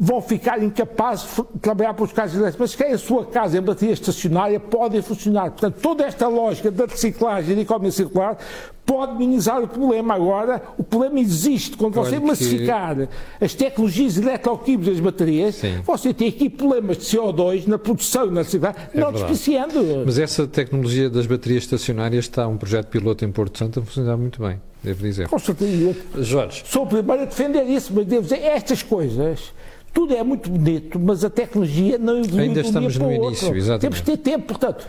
[0.04, 2.58] vão ficar incapazes de trabalhar para os carros elétricos.
[2.58, 5.52] Mas quem a sua casa em bateria estacionária podem funcionar.
[5.52, 8.36] Portanto, toda esta lógica da reciclagem e da economia circular
[8.84, 10.14] pode minimizar o problema.
[10.14, 11.76] Agora, o problema existe.
[11.76, 13.44] Quando você massificar que...
[13.44, 15.80] as tecnologias eletroquímicas das baterias, Sim.
[15.84, 20.02] você tem aqui problemas de CO2 na produção e na reciclagem, é não despiciando.
[20.04, 24.16] Mas essa tecnologia das baterias estacionárias está um projeto piloto em Porto Santo a funcionar
[24.16, 25.28] muito bem, devo dizer.
[25.28, 25.94] Com certeza.
[26.18, 26.64] Jorge.
[26.66, 29.52] Sou o primeiro a defender isso, mas devo dizer, estas coisas
[29.92, 33.58] tudo é muito bonito, mas a tecnologia não evolui Ainda estamos no início, outro.
[33.58, 33.80] exatamente.
[33.80, 34.86] Temos que ter tempo, portanto,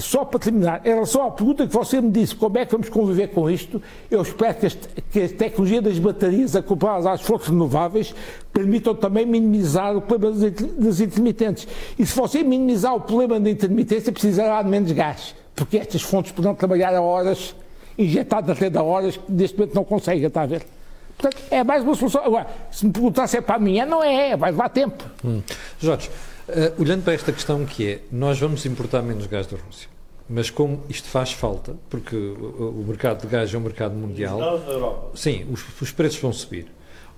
[0.00, 2.88] Só para terminar, em relação à pergunta que você me disse, como é que vamos
[2.88, 7.48] conviver com isto, eu espero que, este, que a tecnologia das baterias acopladas às fontes
[7.48, 8.14] renováveis
[8.52, 10.36] permitam também minimizar o problema
[10.78, 11.66] das intermitentes.
[11.98, 16.30] E se você minimizar o problema da intermitência, precisará de menos gás, porque estas fontes
[16.30, 17.56] poderão trabalhar a horas,
[17.98, 20.62] injetadas rede a horas, que neste momento não conseguem, está a ver?
[21.18, 22.24] Portanto, é mais uma solução.
[22.24, 25.04] Agora, se me perguntar se é para amanhã, não é, vai levar tempo.
[25.24, 25.42] Hum.
[25.80, 26.08] Jorge,
[26.48, 29.88] uh, olhando para esta questão que é, nós vamos importar menos gás da Rússia,
[30.28, 34.38] mas como isto faz falta, porque o, o mercado de gás é um mercado mundial,
[35.14, 36.66] sim, os, os preços vão subir.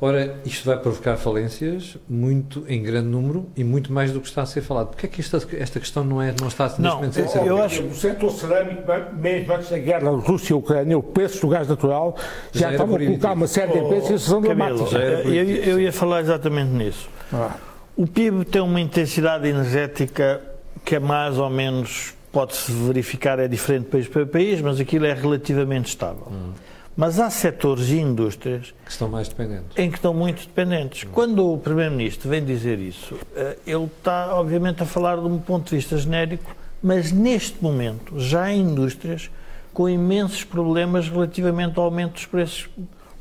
[0.03, 4.40] Ora, isto vai provocar falências muito em grande número e muito mais do que está
[4.40, 4.88] a ser falado.
[4.88, 7.46] Porquê é que esta, esta questão não, é, não está não, neste momento a ser
[7.46, 8.82] eu acho O setor cerâmico,
[9.14, 12.16] mesmo antes da guerra Rússia e Ucrânia, o preço do gás natural
[12.51, 14.92] já, já estava a colocar uma série de empresas oh, dramáticas.
[15.24, 17.07] Eu, eu ia falar exatamente nisso.
[17.30, 17.57] Ah.
[17.94, 20.40] O PIB tem uma intensidade energética
[20.82, 25.12] que é mais ou menos, pode-se verificar, é diferente país para país, mas aquilo é
[25.12, 26.26] relativamente estável.
[26.32, 26.53] Hum.
[27.01, 29.70] Mas há setores e indústrias que estão mais dependentes.
[29.74, 31.09] Em que estão muito dependentes.
[31.11, 35.70] Quando o Primeiro-Ministro vem dizer isso, eh, ele está, obviamente, a falar de um ponto
[35.70, 39.30] de vista genérico, mas neste momento já há indústrias
[39.72, 42.68] com imensos problemas relativamente ao aumento dos preços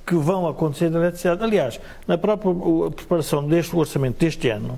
[0.06, 1.42] que vão acontecer da eletricidade.
[1.42, 2.54] Aliás, na própria
[2.94, 4.78] preparação deste orçamento deste ano,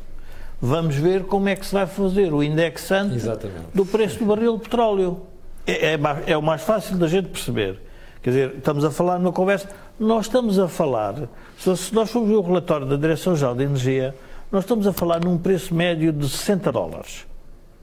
[0.62, 3.66] vamos ver como é que se vai fazer o indexante Exatamente.
[3.74, 5.24] do preço do barril de petróleo.
[5.66, 7.90] É, é, é o mais fácil da gente perceber
[8.22, 9.68] Quer dizer, estamos a falar numa conversa.
[10.00, 11.16] Nós estamos a falar,
[11.58, 14.16] se nós formos ver o relatório da Direção-Geral de Energia,
[14.52, 17.26] nós estamos a falar num preço médio de 60 dólares,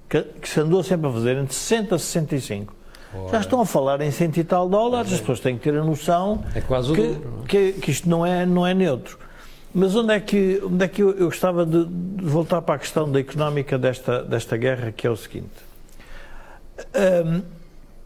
[0.09, 2.74] que, que se andou sempre a fazer entre 60 a 65.
[3.14, 3.32] Ora.
[3.32, 5.82] Já estão a falar em 100 e tal dólares, as pessoas têm que ter a
[5.82, 7.16] noção é quase que, é?
[7.49, 9.18] que, que, isto não é, não é neutro.
[9.74, 12.78] Mas onde é que, onde é que eu, eu gostava de, de, voltar para a
[12.78, 15.49] questão da económica desta, desta guerra, que é o seguinte.
[16.95, 17.58] Um,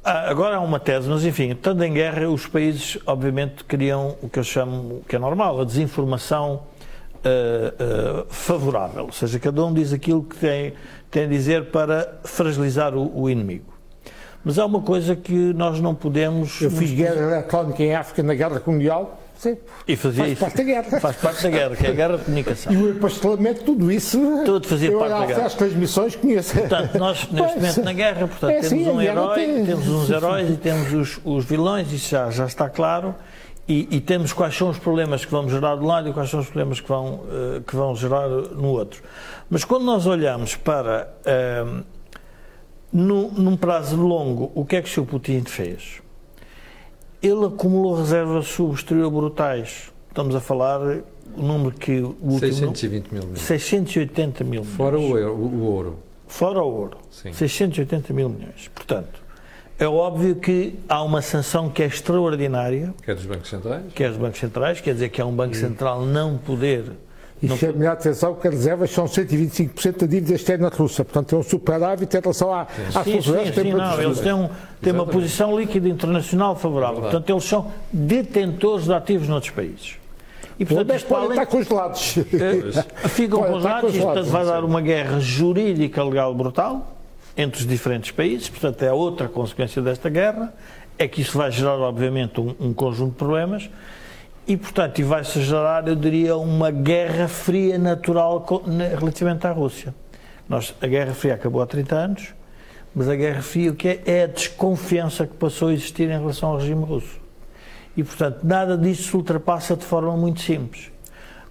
[0.04, 4.38] agora há uma tese, mas enfim, estando em guerra, os países obviamente criam o que
[4.38, 6.62] eu chamo, que é normal, a desinformação
[7.24, 9.04] uh, uh, favorável.
[9.04, 10.74] Ou seja, cada um diz aquilo que tem,
[11.10, 13.72] tem a dizer para fragilizar o, o inimigo.
[14.44, 16.60] Mas há uma coisa que nós não podemos.
[16.60, 19.58] Eu fiz guerra eletrónica em África na Guerra Colonial Sim.
[19.88, 20.40] E fazia faz isso.
[20.40, 21.00] parte da guerra.
[21.00, 22.72] Faz parte da guerra, que é a guerra de comunicação.
[22.72, 24.16] E o empastelamento, tudo isso.
[24.44, 25.46] Tudo fazia eu parte da guerra.
[25.46, 26.54] as transmissões conheço.
[26.56, 29.66] Portanto, nós neste momento na guerra, portanto, é, temos sim, um herói, tem...
[29.66, 33.16] temos uns heróis e temos os, os vilões, isso já, já está claro.
[33.66, 36.30] E, e, temos quais são os problemas que vamos gerar de um lado e quais
[36.30, 39.02] são os problemas que vão, uh, que vão gerar no outro.
[39.50, 41.12] Mas quando nós olhamos para,
[42.92, 45.08] no, num prazo longo, o que é que o Sr.
[45.08, 46.01] Putin fez?
[47.22, 49.92] Ele acumulou reservas subexterior brutais.
[50.08, 52.40] Estamos a falar o número que o último...
[52.40, 53.40] 620 mil milhões.
[53.40, 54.76] 680 mil milhões.
[54.76, 55.98] Fora o, euro, o ouro.
[56.26, 56.98] Fora o ouro.
[57.10, 57.32] Sim.
[57.32, 58.68] 680 mil milhões.
[58.74, 59.22] Portanto,
[59.78, 62.94] é óbvio que há uma sanção que é extraordinária.
[63.02, 63.82] Que é dos bancos centrais.
[63.94, 66.84] Que é dos bancos centrais, quer dizer que é um banco central não poder
[67.42, 67.56] e não...
[67.56, 71.42] chama a atenção que as reservas são 125% da dívida externa russa, portanto tem um
[71.42, 74.48] superávit em relação à, às sim, sim, sim, sim não, Eles têm, um,
[74.80, 79.96] têm uma posição líquida internacional favorável, é portanto eles são detentores de ativos noutros países.
[80.58, 82.16] E, portanto, isto podem estar congelados.
[82.16, 86.96] Uh, ficam congelados, isto vai dar uma guerra jurídica legal brutal
[87.36, 90.52] entre os diferentes países, portanto é outra consequência desta guerra,
[90.98, 93.68] é que isso vai gerar obviamente um, um conjunto de problemas
[94.46, 98.44] e, portanto, e vai-se gerar, eu diria, uma guerra fria natural
[98.98, 99.94] relativamente à Rússia.
[100.48, 102.34] Nós, a Guerra Fria acabou há 30 anos,
[102.94, 104.02] mas a Guerra Fria o que é?
[104.04, 107.20] É a desconfiança que passou a existir em relação ao regime russo.
[107.96, 110.90] E, portanto, nada disso se ultrapassa de forma muito simples.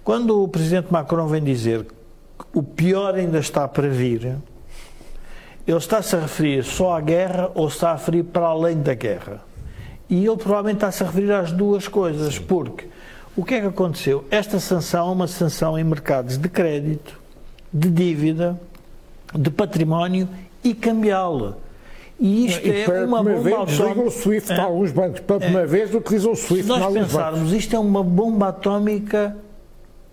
[0.04, 4.36] Quando o Presidente Macron vem dizer que o pior ainda está para vir,
[5.66, 9.40] ele está-se a referir só à guerra ou está a referir para além da guerra?
[10.12, 12.42] E ele provavelmente está-se a referir às duas coisas, Sim.
[12.42, 12.84] porque
[13.34, 14.26] o que é que aconteceu?
[14.30, 17.18] Esta sanção é uma sanção em mercados de crédito,
[17.72, 18.60] de dívida,
[19.34, 20.28] de património
[20.62, 21.56] e cambial.
[22.20, 24.00] E isto e é uma bomba vez, atómica.
[24.02, 26.64] o SWIFT, é, alguns bancos, pela é, primeira vez, utilizam o SWIFT.
[26.64, 27.54] Se nós pensarmos, bancos.
[27.54, 29.34] isto é uma bomba atómica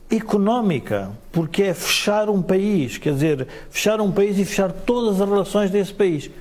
[0.10, 5.30] económica, porque é fechar um país, quer dizer, fechar um país e fechar todas as
[5.30, 6.32] relações desse país.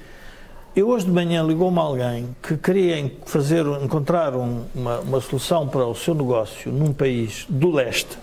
[0.78, 5.84] Eu hoje de manhã ligou-me alguém que queria fazer, encontrar um, uma, uma solução para
[5.84, 8.16] o seu negócio num país do leste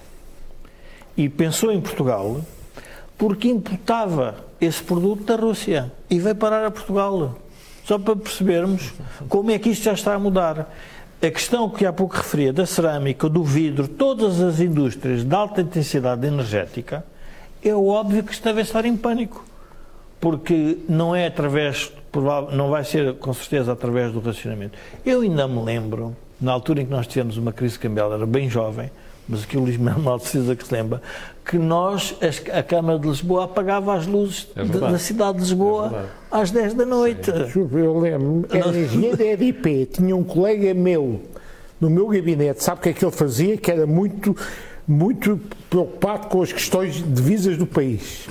[1.17, 2.39] e pensou em Portugal
[3.17, 7.35] porque importava esse produto da Rússia e veio parar a Portugal.
[7.83, 8.93] Só para percebermos
[9.27, 10.73] como é que isto já está a mudar.
[11.21, 15.59] A questão que há pouco referia da cerâmica, do vidro, todas as indústrias de alta
[15.59, 17.05] intensidade energética,
[17.61, 19.43] é óbvio que devem estar em pânico.
[20.21, 21.91] Porque não é através
[22.51, 24.77] não vai ser com certeza através do racionamento.
[25.05, 28.49] Eu ainda me lembro, na altura em que nós tivemos uma crise cambial, era bem
[28.49, 28.89] jovem,
[29.27, 31.01] mas aqui o Luís Manuel precisa que se lembra,
[31.43, 32.15] que nós,
[32.53, 36.73] a Câmara de Lisboa, apagava as luzes é da cidade de Lisboa é às 10
[36.75, 37.31] da noite.
[37.55, 41.21] Eu lembro, era engenheiro da EDP, tinha um colega meu
[41.79, 43.57] no meu gabinete, sabe o que é que ele fazia?
[43.57, 44.35] Que era muito,
[44.87, 45.39] muito
[45.69, 48.27] preocupado com as questões de visas do país.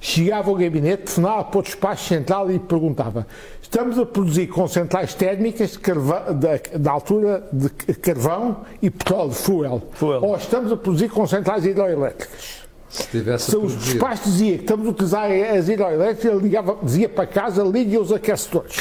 [0.00, 3.26] Chegava ao gabinete, telefonava para o despacho central e perguntava:
[3.60, 9.82] estamos a produzir com centrais térmicas carvão, da, da, altura de carvão e petróleo, fuel,
[9.92, 10.22] fuel.
[10.22, 12.69] ou estamos a produzir com centrais hidroelétricas?
[12.90, 17.62] Se os despachos dizia que estamos a utilizar as hidroelétricas, ele ligava, dizia para casa,
[17.62, 18.76] ligue os aquecedores.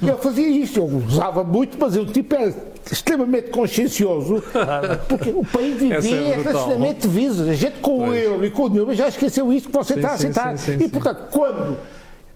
[0.00, 2.54] Ele fazia isto, eu usava muito, mas o tipo era
[2.90, 4.40] extremamente consciencioso,
[5.08, 7.48] porque o país vivia é racionamento de visas.
[7.48, 8.10] A gente com pois.
[8.10, 10.56] o euro e com o Nilma já esqueceu isto que você sim, está a citar.
[10.58, 11.76] Sim, sim, e, portanto, quando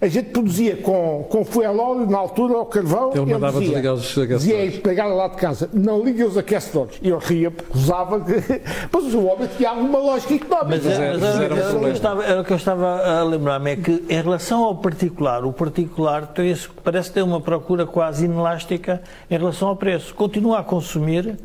[0.04, 3.10] a gente produzia com, com fuel óleo, na altura, ao carvão.
[3.12, 4.42] Ele, ele mandava dizia, desligar os aquecedores.
[4.42, 6.98] Dizia pegar lá de casa, não ligue os aquecedores.
[7.00, 8.22] E eu ria, usava,
[8.92, 10.68] mas o homem tinha alguma lógica económica.
[10.68, 13.70] Mas, é, mas era, era, era, o estava, era, o que eu estava a lembrar-me,
[13.70, 19.02] é que em relação ao particular, o particular tem, parece ter uma procura quase inelástica
[19.30, 20.14] em relação ao preço.
[20.14, 21.38] Continua a consumir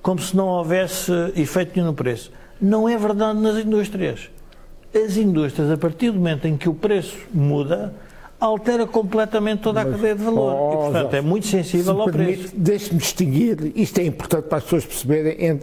[0.00, 2.32] como se não houvesse efeito nenhum no preço.
[2.58, 4.30] Não é verdade nas indústrias
[5.04, 7.92] as indústrias, a partir do momento em que o preço muda,
[8.38, 10.54] altera completamente toda a Mas, cadeia de valor.
[10.54, 12.54] Oh, e, portanto, é muito sensível se ao permite, preço.
[12.56, 15.60] Deixe-me distinguir, isto é importante para as pessoas perceberem,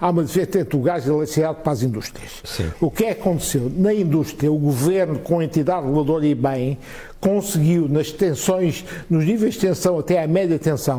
[0.00, 2.30] há uma diferença entre o gás e a eletricidade para as indústrias.
[2.44, 2.70] Sim.
[2.80, 3.70] O que é que aconteceu?
[3.76, 6.78] Na indústria, o governo, com a entidade reguladora e bem,
[7.20, 10.98] conseguiu, nas tensões, nos níveis de tensão até à média tensão,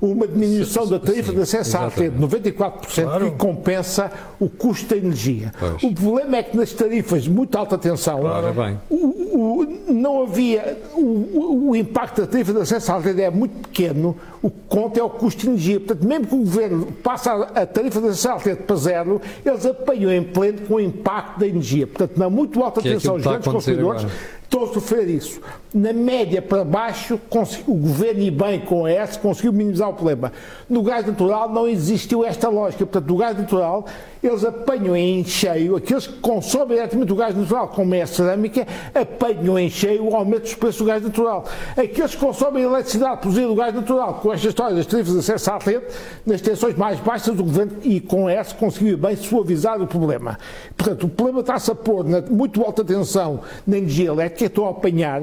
[0.00, 3.30] uma diminuição sim, da tarifa sim, de acesso à rede de 94% claro.
[3.30, 4.10] que compensa
[4.40, 5.52] o custo da energia.
[5.58, 5.82] Pois.
[5.82, 10.78] O problema é que nas tarifas de muito alta tensão claro, o, o, não havia
[10.94, 15.00] o, o, impacto da tarifa de acesso à rede é muito pequeno, o que conta
[15.00, 15.80] é o custo de energia.
[15.80, 19.66] Portanto, mesmo que o governo passe a, tarifa de acesso à rede para zero, eles
[19.66, 21.86] apanham em pleno com o impacto da energia.
[21.86, 24.06] Portanto, na muito alta que tensão, é os grandes consumidores
[24.48, 25.40] estão a sofrer isso.
[25.74, 27.20] Na média para baixo,
[27.66, 30.32] o governo e bem com a S conseguiu minimizar o problema.
[30.68, 32.86] No gás natural não existiu esta lógica.
[32.86, 33.84] Portanto, no gás natural,
[34.22, 38.66] eles apanham em cheio, aqueles que consomem diretamente o gás natural, como é a cerâmica,
[38.94, 41.44] apanham em cheio o aumento dos preços do gás natural.
[41.76, 45.50] Aqueles que consomem eletricidade produzida do gás natural, com esta história das tarifas de acesso
[45.50, 45.84] à rede,
[46.24, 50.38] nas tensões mais baixas, o governo e com a S conseguiu bem suavizar o problema.
[50.76, 54.70] Portanto, o problema está-se a pôr na muito alta tensão na energia elétrica, estou a
[54.70, 55.22] apanhar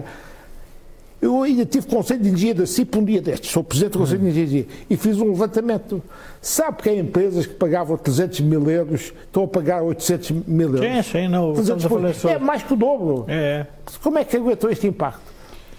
[1.25, 4.19] eu ainda tive Conselho de Energia da CIP um dia destes, sou Presidente do Conselho
[4.19, 5.99] de Energia, e fiz um levantamento.
[6.39, 11.05] Sabe que há empresas que pagavam 300 mil euros, estão a pagar 800 mil euros?
[11.07, 11.53] Sim, sim, não.
[12.29, 13.25] É mais que o dobro.
[13.27, 13.65] É.
[14.03, 15.33] Como é que aguentou este impacto?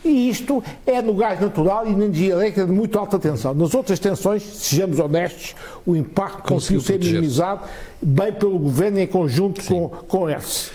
[0.05, 3.55] E isto é no gás natural e na energia elétrica de muito alta tensão.
[3.55, 7.62] Nas outras tensões, sejamos honestos, o impacto conseguiu, conseguiu ser minimizado
[8.03, 9.68] bem pelo Governo em conjunto sim.
[9.68, 10.70] com, com esse.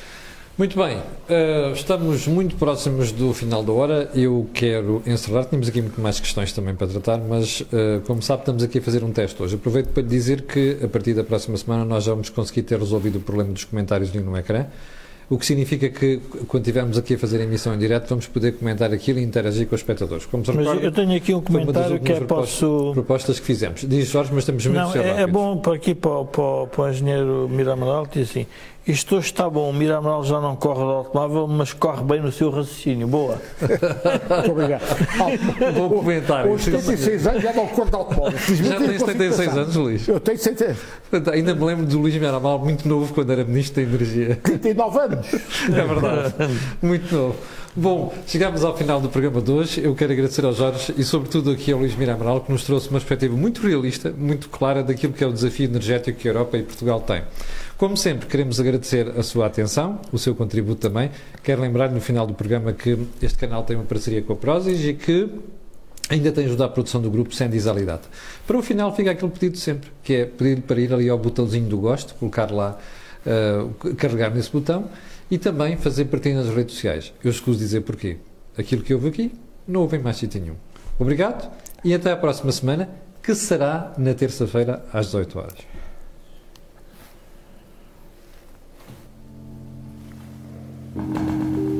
[0.58, 4.12] Muito bem, uh, estamos muito próximos do final da hora.
[4.14, 5.46] Eu quero encerrar.
[5.46, 8.82] Tínhamos aqui muito mais questões também para tratar, mas uh, como sabe, estamos aqui a
[8.82, 9.56] fazer um teste hoje.
[9.56, 12.78] Aproveito para lhe dizer que a partir da próxima semana nós já vamos conseguir ter
[12.78, 14.66] resolvido o problema dos comentários no ecrã.
[15.30, 18.52] O que significa que, quando estivermos aqui a fazer a emissão em direto, vamos poder
[18.52, 20.26] comentar aquilo e interagir com os espectadores.
[20.26, 22.92] Como se recorda, mas eu tenho aqui um comentário que é propostas, posso...
[22.94, 23.86] propostas que fizemos.
[23.88, 26.90] Diz Jorge, mas estamos muito Não, é, é, bom para aqui para, para, para o
[26.90, 28.46] engenheiro Miramaral, diz assim,
[28.86, 32.32] isto hoje está bom, o Miramal já não corre de automóvel, mas corre bem no
[32.32, 33.08] seu raciocínio.
[33.08, 33.40] Boa.
[33.62, 34.82] Muito obrigado.
[35.76, 36.52] Bom comentário.
[36.52, 38.40] Hoje 76 anos já não corre de automóvel.
[38.40, 40.08] Já tem 76 anos, Luís?
[40.08, 40.78] Eu tenho 76.
[41.32, 44.40] Ainda me lembro do Luís Miramal muito novo quando era Ministro da Energia.
[44.42, 45.28] 39 anos.
[45.34, 46.34] É verdade.
[46.82, 47.36] Muito novo.
[47.74, 49.82] Bom, chegamos ao final do programa de hoje.
[49.82, 53.00] Eu quero agradecer ao Jorge e, sobretudo, aqui ao Luís Miramal, que nos trouxe uma
[53.00, 56.64] perspectiva muito realista, muito clara daquilo que é o desafio energético que a Europa e
[56.64, 57.22] Portugal têm.
[57.82, 61.10] Como sempre, queremos agradecer a sua atenção, o seu contributo também.
[61.42, 64.86] Quero lembrar no final do programa que este canal tem uma parceria com a Prozis
[64.86, 65.28] e que
[66.08, 68.04] ainda tem ajudado a produção do grupo sem disalidade.
[68.46, 71.68] Para o final fica aquele pedido sempre, que é pedir para ir ali ao botãozinho
[71.68, 72.78] do gosto, colocar lá,
[73.26, 74.88] uh, carregar nesse botão
[75.32, 77.12] e também fazer partilha nas redes sociais.
[77.24, 78.18] Eu escuso dizer porquê.
[78.56, 79.32] Aquilo que houve aqui,
[79.68, 80.56] não houve em mais sítio nenhum.
[81.00, 81.52] Obrigado
[81.84, 82.88] e até à próxima semana,
[83.24, 85.71] que será na terça-feira às 18 horas.
[90.96, 91.71] うん。